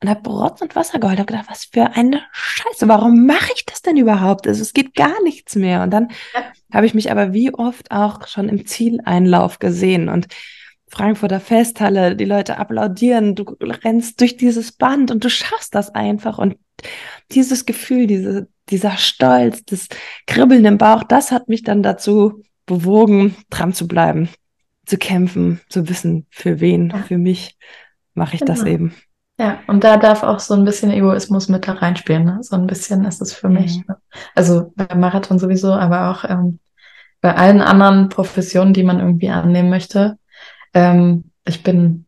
[0.03, 1.19] und habe Rotz und Wasser geheult.
[1.19, 4.49] Habe gedacht, was für eine Scheiße, warum mache ich das denn überhaupt?
[4.49, 5.83] Also es geht gar nichts mehr.
[5.83, 6.43] Und dann Ja.
[6.73, 10.27] habe ich mich aber wie oft auch schon im Zieleinlauf gesehen und
[10.91, 16.39] Frankfurter Festhalle, die Leute applaudieren, du rennst durch dieses Band und du schaffst das einfach.
[16.39, 16.57] Und
[17.31, 19.87] dieses Gefühl, diese, dieser Stolz, das
[20.27, 24.29] Kribbeln im Bauch, das hat mich dann dazu bewogen, dran zu bleiben,
[24.87, 26.99] zu kämpfen, zu wissen, für wen, Ja.
[27.05, 27.57] für mich
[28.15, 28.71] mache ich das Genau.
[28.71, 28.95] eben.
[29.39, 32.25] Ja, und da darf auch so ein bisschen Egoismus mit da reinspielen.
[32.25, 32.39] Ne?
[32.43, 33.79] So ein bisschen ist es für mich.
[33.79, 33.85] Mhm.
[33.89, 33.97] Ne?
[34.35, 36.59] Also beim Marathon sowieso, aber auch ähm,
[37.23, 40.19] bei allen anderen Professionen, die man irgendwie annehmen möchte.
[40.75, 42.07] Ähm, ich bin,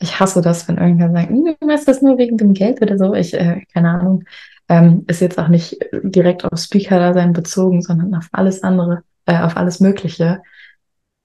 [0.00, 2.98] ich hasse das, wenn irgendwer sagt, "Hm, du machst das nur wegen dem Geld oder
[2.98, 3.14] so.
[3.14, 4.24] Ich, äh, keine Ahnung.
[4.68, 9.56] Ähm, ist jetzt auch nicht direkt auf Speaker-Dasein bezogen, sondern auf alles andere, äh, auf
[9.56, 10.42] alles Mögliche.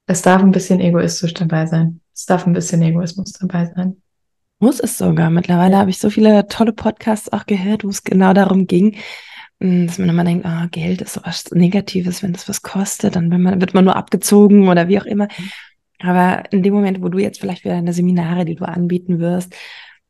[0.05, 2.01] Es darf ein bisschen egoistisch dabei sein.
[2.13, 3.97] Es darf ein bisschen Egoismus dabei sein.
[4.59, 5.31] Muss es sogar.
[5.31, 8.97] Mittlerweile habe ich so viele tolle Podcasts auch gehört, wo es genau darum ging,
[9.59, 13.15] mh, dass man immer denkt, ah, Geld ist so was Negatives, wenn das was kostet,
[13.15, 15.27] dann wenn man, wird man nur abgezogen oder wie auch immer.
[16.03, 19.55] Aber in dem Moment, wo du jetzt vielleicht für deine Seminare, die du anbieten wirst,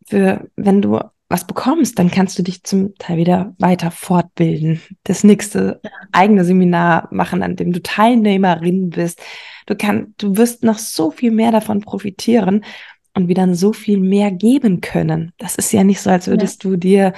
[0.07, 0.99] für, wenn du
[1.31, 4.81] was bekommst, dann kannst du dich zum Teil wieder weiter fortbilden.
[5.03, 5.79] Das nächste
[6.11, 9.21] eigene Seminar machen, an dem du Teilnehmerin bist.
[9.65, 12.65] Du kannst, du wirst noch so viel mehr davon profitieren
[13.15, 15.31] und wieder so viel mehr geben können.
[15.37, 16.69] Das ist ja nicht so, als würdest ja.
[16.69, 17.13] du dir,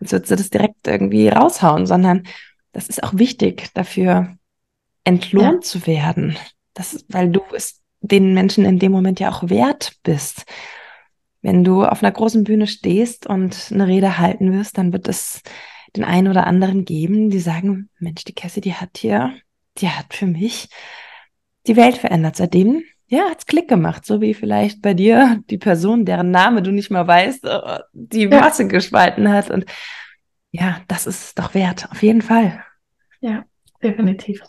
[0.00, 2.24] als würdest du das direkt irgendwie raushauen, sondern
[2.72, 4.36] das ist auch wichtig, dafür
[5.04, 5.68] entlohnt ja.
[5.68, 6.36] zu werden.
[6.72, 10.44] Das, weil du es den Menschen in dem Moment ja auch wert bist.
[11.42, 15.42] Wenn du auf einer großen Bühne stehst und eine Rede halten wirst, dann wird es
[15.96, 19.34] den einen oder anderen geben, die sagen, Mensch, die Cassie, die hat hier,
[19.78, 20.68] die hat für mich
[21.66, 22.36] die Welt verändert.
[22.36, 26.70] Seitdem, ja, hat's Klick gemacht, so wie vielleicht bei dir die Person, deren Name du
[26.70, 28.40] nicht mehr weißt, äh, die ja.
[28.40, 29.50] Masse gespalten hat.
[29.50, 29.64] Und
[30.52, 32.62] ja, das ist doch wert, auf jeden Fall.
[33.20, 33.44] Ja,
[33.82, 34.42] definitiv.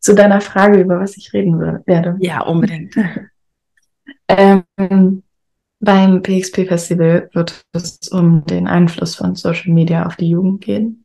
[0.00, 2.16] Zu deiner Frage, über was ich reden werde.
[2.20, 2.94] Ja, unbedingt.
[4.28, 5.22] ähm,
[5.80, 11.04] beim PXP Festival wird es um den Einfluss von Social Media auf die Jugend gehen.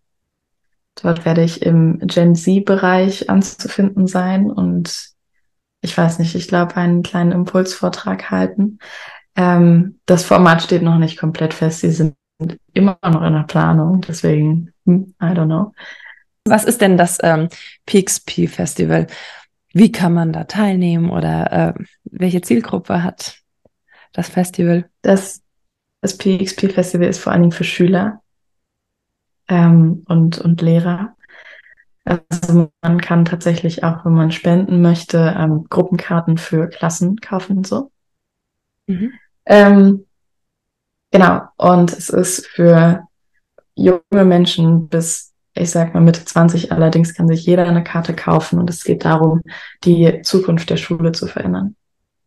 [1.01, 5.13] Dort werde ich im Gen Z-Bereich anzufinden sein und
[5.82, 8.79] ich weiß nicht, ich glaube, einen kleinen Impulsvortrag halten.
[9.36, 11.82] Ähm, das Format steht noch nicht komplett fest.
[11.82, 12.15] Sie sind
[12.73, 15.73] immer noch in der Planung, deswegen, hm, I don't know.
[16.45, 17.49] Was ist denn das ähm,
[17.86, 19.08] PXP Festival?
[19.73, 23.38] Wie kann man da teilnehmen oder äh, welche Zielgruppe hat
[24.12, 24.89] das Festival?
[25.01, 25.41] Das,
[26.01, 28.21] das PXP Festival ist vor allen Dingen für Schüler
[29.47, 31.15] ähm, und, und Lehrer.
[32.06, 37.67] Also man kann tatsächlich auch, wenn man spenden möchte, ähm, Gruppenkarten für Klassen kaufen und
[37.67, 37.91] so.
[38.88, 39.13] Mhm.
[39.45, 40.06] Ähm,
[41.12, 41.43] genau.
[41.56, 43.08] Und es ist für
[43.75, 48.60] junge Menschen bis, ich sag mal, Mitte 20 allerdings kann sich jeder eine Karte kaufen
[48.60, 49.42] und es geht darum,
[49.84, 51.76] die Zukunft der Schule zu verändern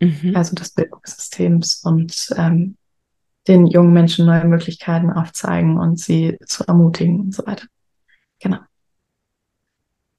[0.00, 0.34] mhm.
[0.34, 2.76] also des Bildungssystems und ähm,
[3.48, 7.66] den jungen Menschen neue Möglichkeiten aufzeigen und sie zu ermutigen und so weiter.
[8.40, 8.58] Genau.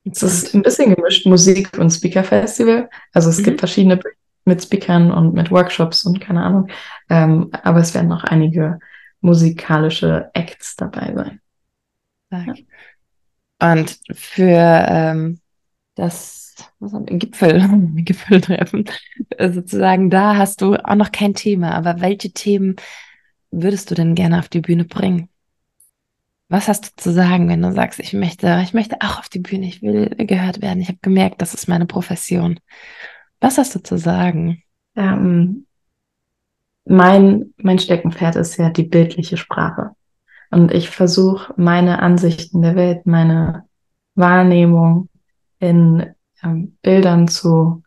[0.09, 2.89] Es ist ein bisschen gemischt Musik und Speaker Festival.
[3.11, 3.43] Also es mhm.
[3.43, 3.99] gibt verschiedene
[4.45, 6.69] mit Speakern und mit Workshops und keine Ahnung.
[7.09, 8.79] Ähm, aber es werden noch einige
[9.19, 11.41] musikalische Acts dabei sein.
[12.31, 12.53] Ja.
[13.59, 15.39] Und für ähm,
[15.95, 16.47] das
[16.79, 17.61] was haben wir, Gipfel,
[17.95, 18.85] Gipfeltreffen,
[19.31, 21.71] äh, sozusagen, da hast du auch noch kein Thema.
[21.71, 22.75] Aber welche Themen
[23.51, 25.29] würdest du denn gerne auf die Bühne bringen?
[26.49, 29.39] Was hast du zu sagen, wenn du sagst, ich möchte, ich möchte auch auf die
[29.39, 32.59] Bühne, ich will gehört werden, ich habe gemerkt, das ist meine Profession.
[33.41, 34.63] Was hast du zu sagen?
[34.95, 35.65] Ähm,
[36.85, 39.91] mein, mein Steckenpferd ist ja die bildliche Sprache.
[40.49, 43.65] Und ich versuche meine Ansichten der Welt, meine
[44.15, 45.09] Wahrnehmung
[45.59, 47.83] in ähm, Bildern zu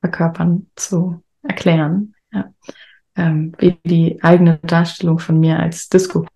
[0.00, 2.14] verkörpern, zu erklären.
[2.32, 2.52] Ja.
[3.16, 6.26] Ähm, wie die eigene Darstellung von mir als disco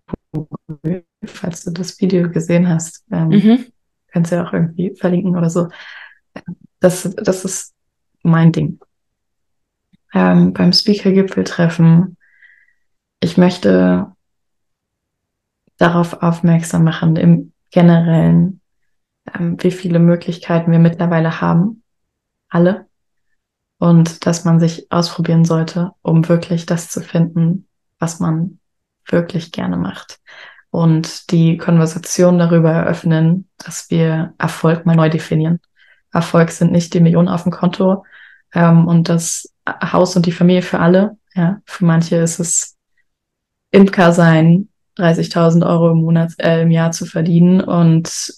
[1.25, 3.65] falls du das Video gesehen hast, ähm, mhm.
[4.07, 5.69] kannst du ja auch irgendwie verlinken oder so.
[6.79, 7.73] Das, das ist
[8.23, 8.79] mein Ding.
[10.13, 12.17] Ähm, beim Speaker-Gipfeltreffen,
[13.19, 14.11] ich möchte
[15.83, 18.61] darauf aufmerksam machen, im Generellen,
[19.33, 21.83] ähm, wie viele Möglichkeiten wir mittlerweile haben.
[22.49, 22.85] Alle.
[23.79, 27.67] Und dass man sich ausprobieren sollte, um wirklich das zu finden,
[27.99, 28.59] was man
[29.07, 30.19] wirklich gerne macht.
[30.69, 35.59] Und die Konversation darüber eröffnen, dass wir Erfolg mal neu definieren.
[36.13, 38.05] Erfolg sind nicht die Millionen auf dem Konto
[38.53, 41.17] ähm, und das Haus und die Familie für alle.
[41.35, 42.77] Ja, für manche ist es
[43.71, 48.33] Imker sein, 30.000 Euro im Monat, äh, im Jahr zu verdienen und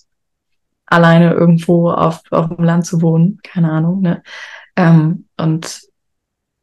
[0.85, 4.23] alleine irgendwo auf, auf dem Land zu wohnen, keine Ahnung, ne?
[4.75, 5.81] Ähm, und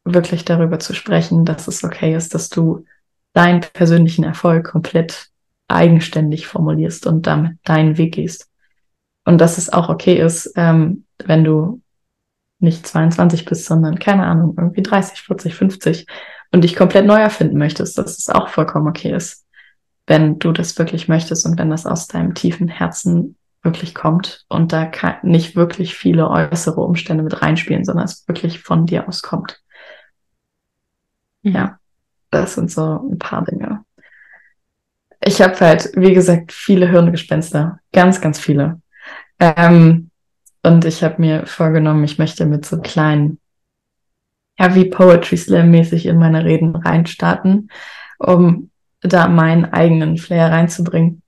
[0.05, 2.85] wirklich darüber zu sprechen, dass es okay ist, dass du
[3.33, 5.29] deinen persönlichen Erfolg komplett
[5.69, 8.49] eigenständig formulierst und damit deinen Weg gehst.
[9.25, 11.81] Und dass es auch okay ist, ähm, wenn du
[12.59, 16.07] nicht 22 bist, sondern keine Ahnung, irgendwie 30, 40, 50
[16.53, 19.42] und dich komplett neu erfinden möchtest, dass es auch vollkommen okay ist,
[20.13, 24.71] wenn du das wirklich möchtest und wenn das aus deinem tiefen Herzen wirklich kommt und
[24.71, 24.91] da
[25.23, 29.63] nicht wirklich viele äußere Umstände mit reinspielen, sondern es wirklich von dir aus kommt.
[31.41, 31.53] Mhm.
[31.53, 31.79] Ja,
[32.31, 33.87] das sind so ein paar Dinge.
[35.25, 38.83] Ich habe halt, wie gesagt, viele Hirngespenster, ganz, ganz viele.
[39.41, 40.11] Ähm,
[40.63, 43.41] und ich habe mir vorgenommen, ich möchte mit so kleinen,
[44.59, 47.71] ja, wie Poetry Slam mäßig in meine Reden reinstarten,
[48.19, 48.69] um
[49.03, 51.23] da meinen eigenen Flair reinzubringen.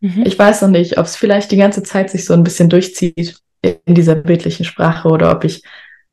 [0.00, 0.24] Mhm.
[0.26, 3.38] Ich weiß noch nicht, ob es vielleicht die ganze Zeit sich so ein bisschen durchzieht
[3.62, 5.62] in dieser bildlichen Sprache oder ob ich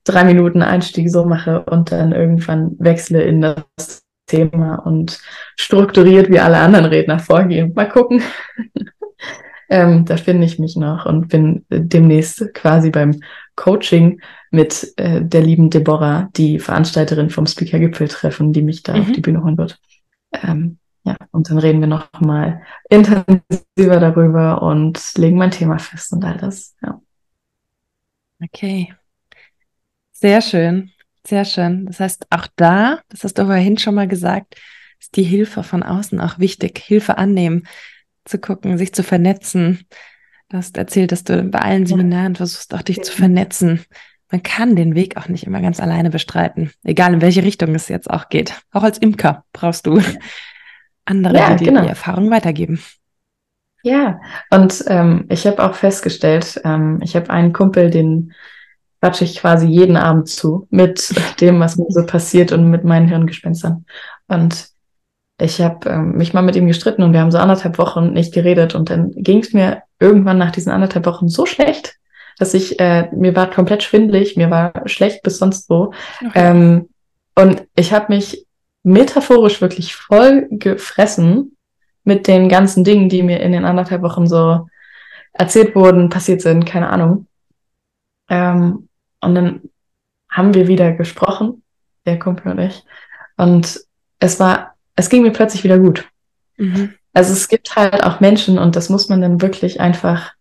[0.03, 5.19] drei Minuten Einstieg so mache und dann irgendwann wechsle in das Thema und
[5.57, 7.73] strukturiert wie alle anderen Redner vorgehen.
[7.73, 8.21] Mal gucken.
[9.69, 13.19] ähm, da finde ich mich noch und bin demnächst quasi beim
[13.55, 19.01] Coaching mit äh, der lieben Deborah, die Veranstalterin vom Speaker-Gipfeltreffen, die mich da mhm.
[19.01, 19.79] auf die Bühne holen wird.
[20.31, 26.13] Ähm, ja, und dann reden wir noch mal intensiver darüber und legen mein Thema fest
[26.13, 26.75] und all das.
[26.81, 27.01] Ja.
[28.43, 28.93] Okay.
[30.11, 30.91] Sehr schön.
[31.25, 31.85] Sehr schön.
[31.85, 34.55] Das heißt, auch da, das hast du vorhin schon mal gesagt,
[34.99, 36.77] ist die Hilfe von außen auch wichtig.
[36.77, 37.67] Hilfe annehmen,
[38.25, 39.87] zu gucken, sich zu vernetzen.
[40.49, 43.83] Du hast erzählt, dass du bei allen Seminaren versuchst, auch dich zu vernetzen.
[44.31, 47.87] Man kann den Weg auch nicht immer ganz alleine bestreiten, egal in welche Richtung es
[47.87, 48.61] jetzt auch geht.
[48.71, 50.01] Auch als Imker brauchst du
[51.05, 51.81] andere, ja, die genau.
[51.81, 52.79] die Erfahrung weitergeben.
[53.83, 54.19] Ja,
[54.51, 58.33] und ähm, ich habe auch festgestellt, ähm, ich habe einen Kumpel, den
[59.01, 63.07] quatsche ich quasi jeden Abend zu mit dem, was mir so passiert und mit meinen
[63.07, 63.85] Hirngespenstern.
[64.27, 64.69] Und
[65.39, 68.33] ich habe ähm, mich mal mit ihm gestritten und wir haben so anderthalb Wochen nicht
[68.33, 71.95] geredet und dann ging es mir irgendwann nach diesen anderthalb Wochen so schlecht,
[72.37, 75.93] dass ich, äh, mir war komplett schwindlig, mir war schlecht bis sonst wo.
[76.23, 76.31] Okay.
[76.35, 76.89] Ähm,
[77.33, 78.45] und ich habe mich
[78.83, 81.57] metaphorisch wirklich voll gefressen
[82.03, 84.67] mit den ganzen Dingen, die mir in den anderthalb Wochen so
[85.33, 87.27] erzählt wurden, passiert sind, keine Ahnung.
[88.29, 88.89] Ähm,
[89.21, 89.61] und dann
[90.29, 91.63] haben wir wieder gesprochen,
[92.05, 92.83] der Kumpel und ich.
[93.37, 93.81] Und
[94.19, 96.09] es war, es ging mir plötzlich wieder gut.
[96.57, 96.93] Mhm.
[97.13, 100.33] Also es gibt halt auch Menschen und das muss man dann wirklich einfach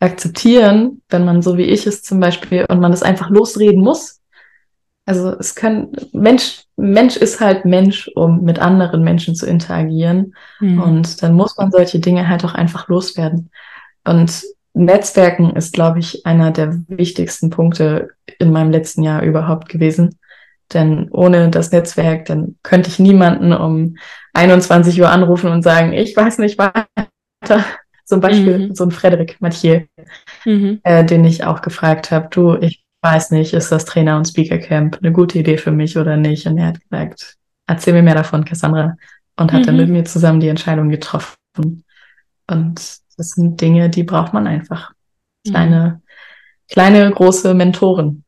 [0.00, 4.20] akzeptieren, wenn man so wie ich ist zum Beispiel und man das einfach losreden muss.
[5.06, 10.34] Also es kann, Mensch, Mensch ist halt Mensch, um mit anderen Menschen zu interagieren.
[10.60, 10.80] Mhm.
[10.80, 13.50] Und dann muss man solche Dinge halt auch einfach loswerden.
[14.04, 20.18] Und Netzwerken ist, glaube ich, einer der wichtigsten Punkte in meinem letzten Jahr überhaupt gewesen.
[20.72, 23.96] Denn ohne das Netzwerk, dann könnte ich niemanden um
[24.32, 27.64] 21 Uhr anrufen und sagen, ich weiß nicht weiter.
[28.04, 28.74] Zum Beispiel mhm.
[28.74, 29.82] so ein Frederik Mathieu,
[30.44, 30.80] mhm.
[30.82, 34.98] äh, den ich auch gefragt habe, du, ich weiß nicht, ist das Trainer- und Speaker-Camp
[35.00, 36.46] eine gute Idee für mich oder nicht?
[36.46, 37.36] Und er hat gesagt,
[37.66, 38.96] erzähl mir mehr davon, Cassandra.
[39.36, 39.66] Und hat mhm.
[39.66, 41.36] dann mit mir zusammen die Entscheidung getroffen.
[41.56, 44.92] Und das sind Dinge, die braucht man einfach.
[45.46, 46.72] Kleine, mhm.
[46.72, 48.24] kleine, große Mentoren.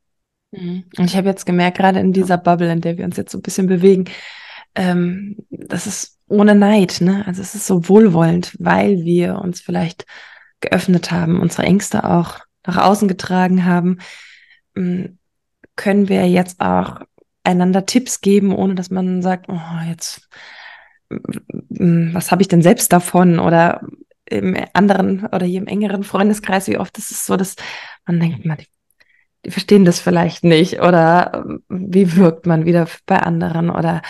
[0.51, 0.85] Mhm.
[0.99, 3.39] Und ich habe jetzt gemerkt, gerade in dieser Bubble, in der wir uns jetzt so
[3.39, 4.05] ein bisschen bewegen,
[4.75, 7.25] ähm, das ist ohne Neid, ne?
[7.27, 10.05] Also es ist so wohlwollend, weil wir uns vielleicht
[10.61, 13.99] geöffnet haben, unsere Ängste auch nach außen getragen haben,
[15.75, 17.01] können wir jetzt auch
[17.45, 20.29] einander Tipps geben, ohne dass man sagt, oh, jetzt,
[21.09, 23.39] was habe ich denn selbst davon?
[23.39, 23.83] Oder
[24.29, 27.55] im anderen oder hier im engeren Freundeskreis, wie oft ist es so, dass
[28.07, 28.67] man denkt, man, die,
[29.45, 30.81] die verstehen das vielleicht nicht.
[30.81, 33.71] Oder wie wirkt man wieder bei anderen?
[33.71, 34.03] Oder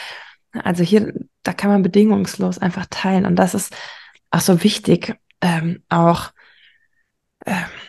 [0.53, 3.27] also hier, da kann man bedingungslos einfach teilen.
[3.27, 3.77] Und das ist
[4.31, 6.31] auch so wichtig, ähm, auch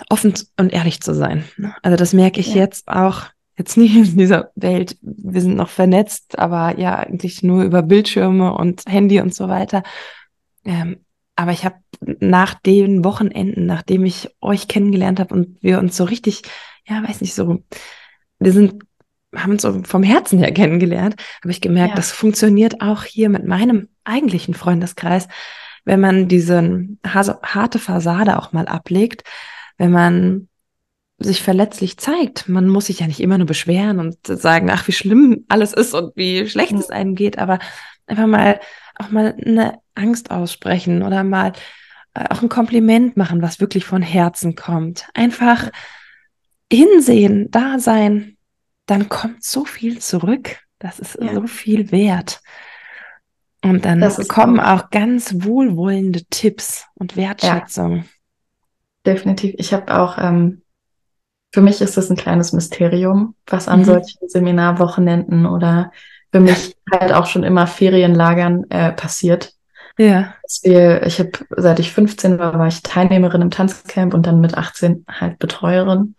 [0.09, 1.43] offen und ehrlich zu sein.
[1.57, 1.73] Ne?
[1.81, 2.61] Also das merke ich ja.
[2.61, 3.23] jetzt auch,
[3.57, 8.53] jetzt nicht in dieser Welt, wir sind noch vernetzt, aber ja eigentlich nur über Bildschirme
[8.53, 9.83] und Handy und so weiter.
[10.63, 10.97] Ähm,
[11.35, 11.75] aber ich habe
[12.19, 16.41] nach den Wochenenden, nachdem ich euch kennengelernt habe und wir uns so richtig,
[16.87, 17.63] ja, weiß nicht, so,
[18.39, 18.83] wir sind,
[19.35, 21.95] haben uns so vom Herzen her kennengelernt, habe ich gemerkt, ja.
[21.95, 25.27] das funktioniert auch hier mit meinem eigentlichen Freundeskreis,
[25.87, 29.23] wenn man diese harte Fassade auch mal ablegt,
[29.77, 30.49] wenn man
[31.17, 32.49] sich verletzlich zeigt.
[32.49, 35.93] Man muss sich ja nicht immer nur beschweren und sagen, ach, wie schlimm alles ist
[35.93, 37.59] und wie schlecht es einem geht, aber
[38.05, 38.59] einfach mal
[38.99, 41.53] auch mal eine Angst aussprechen oder mal
[42.13, 45.07] äh, auch ein Kompliment machen, was wirklich von Herzen kommt.
[45.13, 45.69] Einfach
[46.71, 48.35] hinsehen, da sein,
[48.87, 50.59] dann kommt so viel zurück.
[50.79, 51.33] Das ist ja.
[51.33, 52.41] so viel wert.
[53.63, 57.97] Und dann kommen auch, auch ganz wohlwollende Tipps und Wertschätzung.
[57.97, 58.03] Ja.
[59.05, 59.55] Definitiv.
[59.57, 60.61] Ich habe auch, ähm,
[61.51, 63.85] für mich ist das ein kleines Mysterium, was an mhm.
[63.85, 65.91] solchen Seminarwochenenden oder
[66.31, 69.53] für mich halt auch schon immer Ferienlagern äh, passiert.
[69.97, 70.35] Ja.
[70.61, 74.57] Wir, ich habe, seit ich 15 war, war ich Teilnehmerin im Tanzcamp und dann mit
[74.57, 76.15] 18 halt Betreuerin.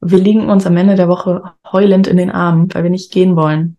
[0.00, 3.34] Wir liegen uns am Ende der Woche heulend in den Armen, weil wir nicht gehen
[3.36, 3.78] wollen.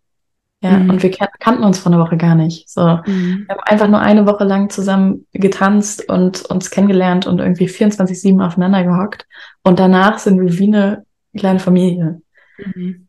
[0.62, 0.90] Ja, mhm.
[0.90, 2.68] und wir kannten uns vor einer Woche gar nicht.
[2.68, 3.46] So, mhm.
[3.46, 8.44] wir haben einfach nur eine Woche lang zusammen getanzt und uns kennengelernt und irgendwie 24-7
[8.44, 9.28] aufeinander gehockt.
[9.64, 11.06] Und danach sind wir wie eine
[11.38, 12.22] kleine Familie.
[12.58, 13.08] Mhm.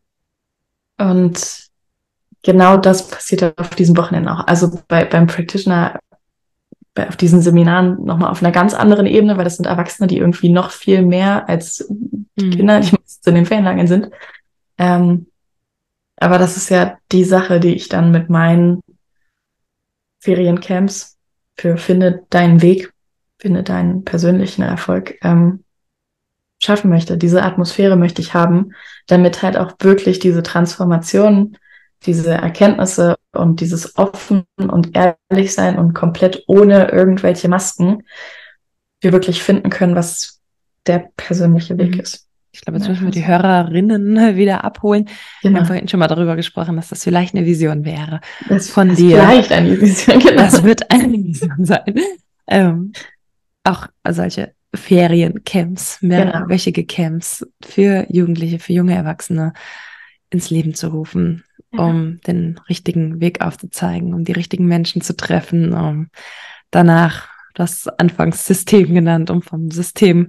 [0.99, 1.69] Und
[2.43, 4.47] genau das passiert auf diesem Wochenende auch.
[4.47, 6.01] Also bei, beim Practitioner,
[6.93, 10.19] bei, auf diesen Seminaren nochmal auf einer ganz anderen Ebene, weil das sind Erwachsene, die
[10.19, 12.51] irgendwie noch viel mehr als mhm.
[12.51, 12.95] Kinder, die
[13.25, 14.11] in den Ferienlagen sind.
[14.77, 15.28] Ähm,
[16.21, 18.83] aber das ist ja die Sache, die ich dann mit meinen
[20.21, 21.17] Feriencamps
[21.57, 22.93] für Finde deinen Weg,
[23.39, 25.65] finde deinen persönlichen Erfolg ähm,
[26.61, 27.17] schaffen möchte.
[27.17, 28.73] Diese Atmosphäre möchte ich haben,
[29.07, 31.57] damit halt auch wirklich diese Transformation,
[32.07, 38.05] diese Erkenntnisse und dieses offen und ehrlich sein und komplett ohne irgendwelche Masken
[39.01, 40.41] wir wirklich finden können, was
[40.87, 42.01] der persönliche Weg mhm.
[42.01, 42.28] ist.
[42.51, 45.05] Ich glaube, jetzt müssen wir die Hörerinnen wieder abholen.
[45.05, 45.15] Genau.
[45.43, 45.67] Wir haben genau.
[45.67, 48.21] vorhin schon mal darüber gesprochen, dass das vielleicht eine Vision wäre.
[48.49, 49.21] Das von das dir.
[49.21, 50.37] Vielleicht eine Vision, genau.
[50.37, 51.95] Das wird eine Vision sein.
[52.47, 52.93] Ähm,
[53.65, 56.95] auch solche Feriencamps, mehrwöchige genau.
[56.95, 59.53] Camps für Jugendliche, für junge Erwachsene
[60.31, 61.85] ins Leben zu rufen, ja.
[61.85, 66.09] um den richtigen Weg aufzuzeigen, um die richtigen Menschen zu treffen, um
[66.71, 70.29] danach das Anfangssystem genannt, um vom System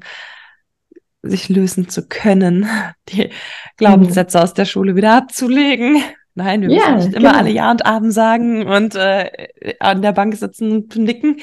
[1.22, 2.68] sich lösen zu können,
[3.10, 3.30] die
[3.78, 4.44] Glaubenssätze mhm.
[4.44, 6.02] aus der Schule wieder abzulegen.
[6.36, 7.30] Nein, wir ja, müssen nicht genau.
[7.30, 9.48] immer alle Ja und Abend sagen und äh,
[9.80, 11.38] an der Bank sitzen und nicken.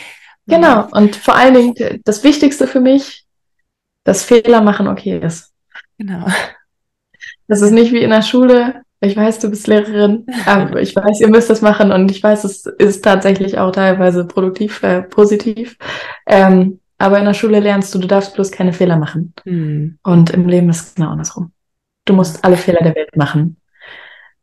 [0.47, 3.27] Genau, und vor allen Dingen das Wichtigste für mich,
[4.05, 5.53] dass Fehler machen okay ist.
[5.99, 6.27] Genau.
[7.49, 8.83] Das ist nicht wie in der Schule.
[9.01, 12.45] Ich weiß, du bist Lehrerin, aber ich weiß, ihr müsst das machen und ich weiß,
[12.45, 15.77] es ist tatsächlich auch teilweise produktiv, äh, positiv.
[16.27, 19.35] Ähm, aber in der Schule lernst du, du darfst bloß keine Fehler machen.
[19.45, 19.99] Mhm.
[20.03, 21.53] Und im Leben ist es genau andersrum.
[22.05, 23.57] Du musst alle Fehler der Welt machen.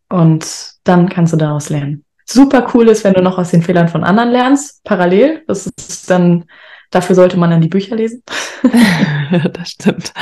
[0.10, 0.45] Und
[0.84, 2.06] dann kannst du daraus lernen.
[2.26, 5.43] Super cool ist, wenn du noch aus den Fehlern von anderen lernst, parallel.
[5.47, 6.45] Das ist dann,
[6.91, 8.22] dafür sollte man dann die Bücher lesen.
[9.54, 10.14] das stimmt.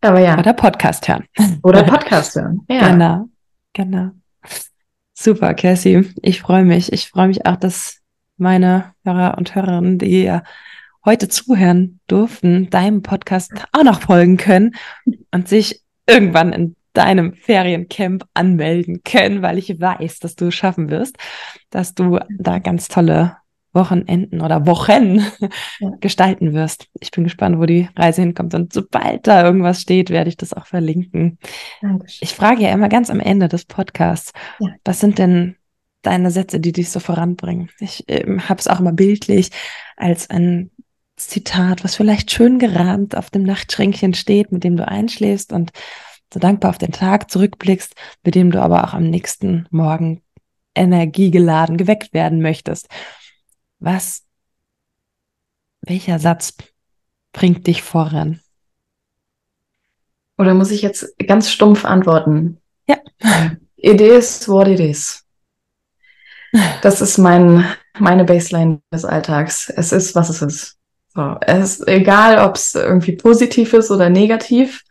[0.00, 0.38] Aber ja.
[0.38, 1.24] Oder Podcast hören.
[1.62, 2.60] Oder Podcast hören.
[2.68, 2.88] Ja.
[2.88, 3.28] Genau.
[3.72, 4.10] Genau.
[5.14, 6.12] Super, Cassie.
[6.22, 6.92] Ich freue mich.
[6.92, 7.98] Ich freue mich auch, dass
[8.36, 10.42] meine Hörer und Hörerinnen, die ja
[11.08, 14.74] heute zuhören durften, deinem Podcast auch noch folgen können
[15.32, 20.90] und sich irgendwann in deinem Feriencamp anmelden können, weil ich weiß, dass du es schaffen
[20.90, 21.16] wirst,
[21.70, 23.38] dass du da ganz tolle
[23.72, 25.24] Wochenenden oder Wochen
[25.78, 25.90] ja.
[26.00, 26.88] gestalten wirst.
[27.00, 28.52] Ich bin gespannt, wo die Reise hinkommt.
[28.52, 31.38] Und sobald da irgendwas steht, werde ich das auch verlinken.
[31.80, 32.18] Dankeschön.
[32.20, 34.74] Ich frage ja immer ganz am Ende des Podcasts, ja.
[34.84, 35.56] was sind denn
[36.02, 37.70] deine Sätze, die dich so voranbringen?
[37.80, 39.52] Ich ähm, habe es auch immer bildlich
[39.96, 40.70] als ein
[41.26, 45.72] Zitat, was vielleicht schön gerahmt auf dem Nachtschränkchen steht, mit dem du einschläfst und
[46.32, 50.22] so dankbar auf den Tag zurückblickst, mit dem du aber auch am nächsten Morgen
[50.74, 52.88] energiegeladen geweckt werden möchtest.
[53.78, 54.24] Was,
[55.82, 56.54] welcher Satz
[57.32, 58.40] bringt dich voran?
[60.36, 62.60] Oder muss ich jetzt ganz stumpf antworten?
[62.86, 62.98] Ja.
[63.76, 65.24] It is what it is.
[66.82, 67.64] Das ist mein,
[67.98, 69.68] meine Baseline des Alltags.
[69.68, 70.77] Es ist, was es ist.
[71.18, 74.84] So, es ist egal, ob es irgendwie positiv ist oder negativ.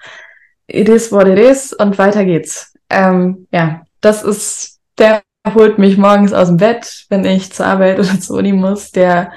[0.67, 2.73] It is what it is und weiter geht's.
[2.89, 5.21] Ähm, ja, das ist, der
[5.55, 8.91] holt mich morgens aus dem Bett, wenn ich zur Arbeit oder zur Uni muss.
[8.91, 9.31] Der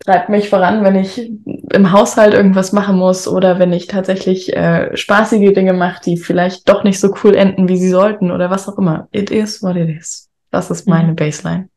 [0.00, 1.32] treibt mich voran, wenn ich
[1.72, 6.68] im Haushalt irgendwas machen muss oder wenn ich tatsächlich äh, spaßige Dinge mache, die vielleicht
[6.68, 9.08] doch nicht so cool enden, wie sie sollten oder was auch immer.
[9.12, 10.28] It is what it is.
[10.50, 11.16] Das ist meine mhm.
[11.16, 11.70] Baseline.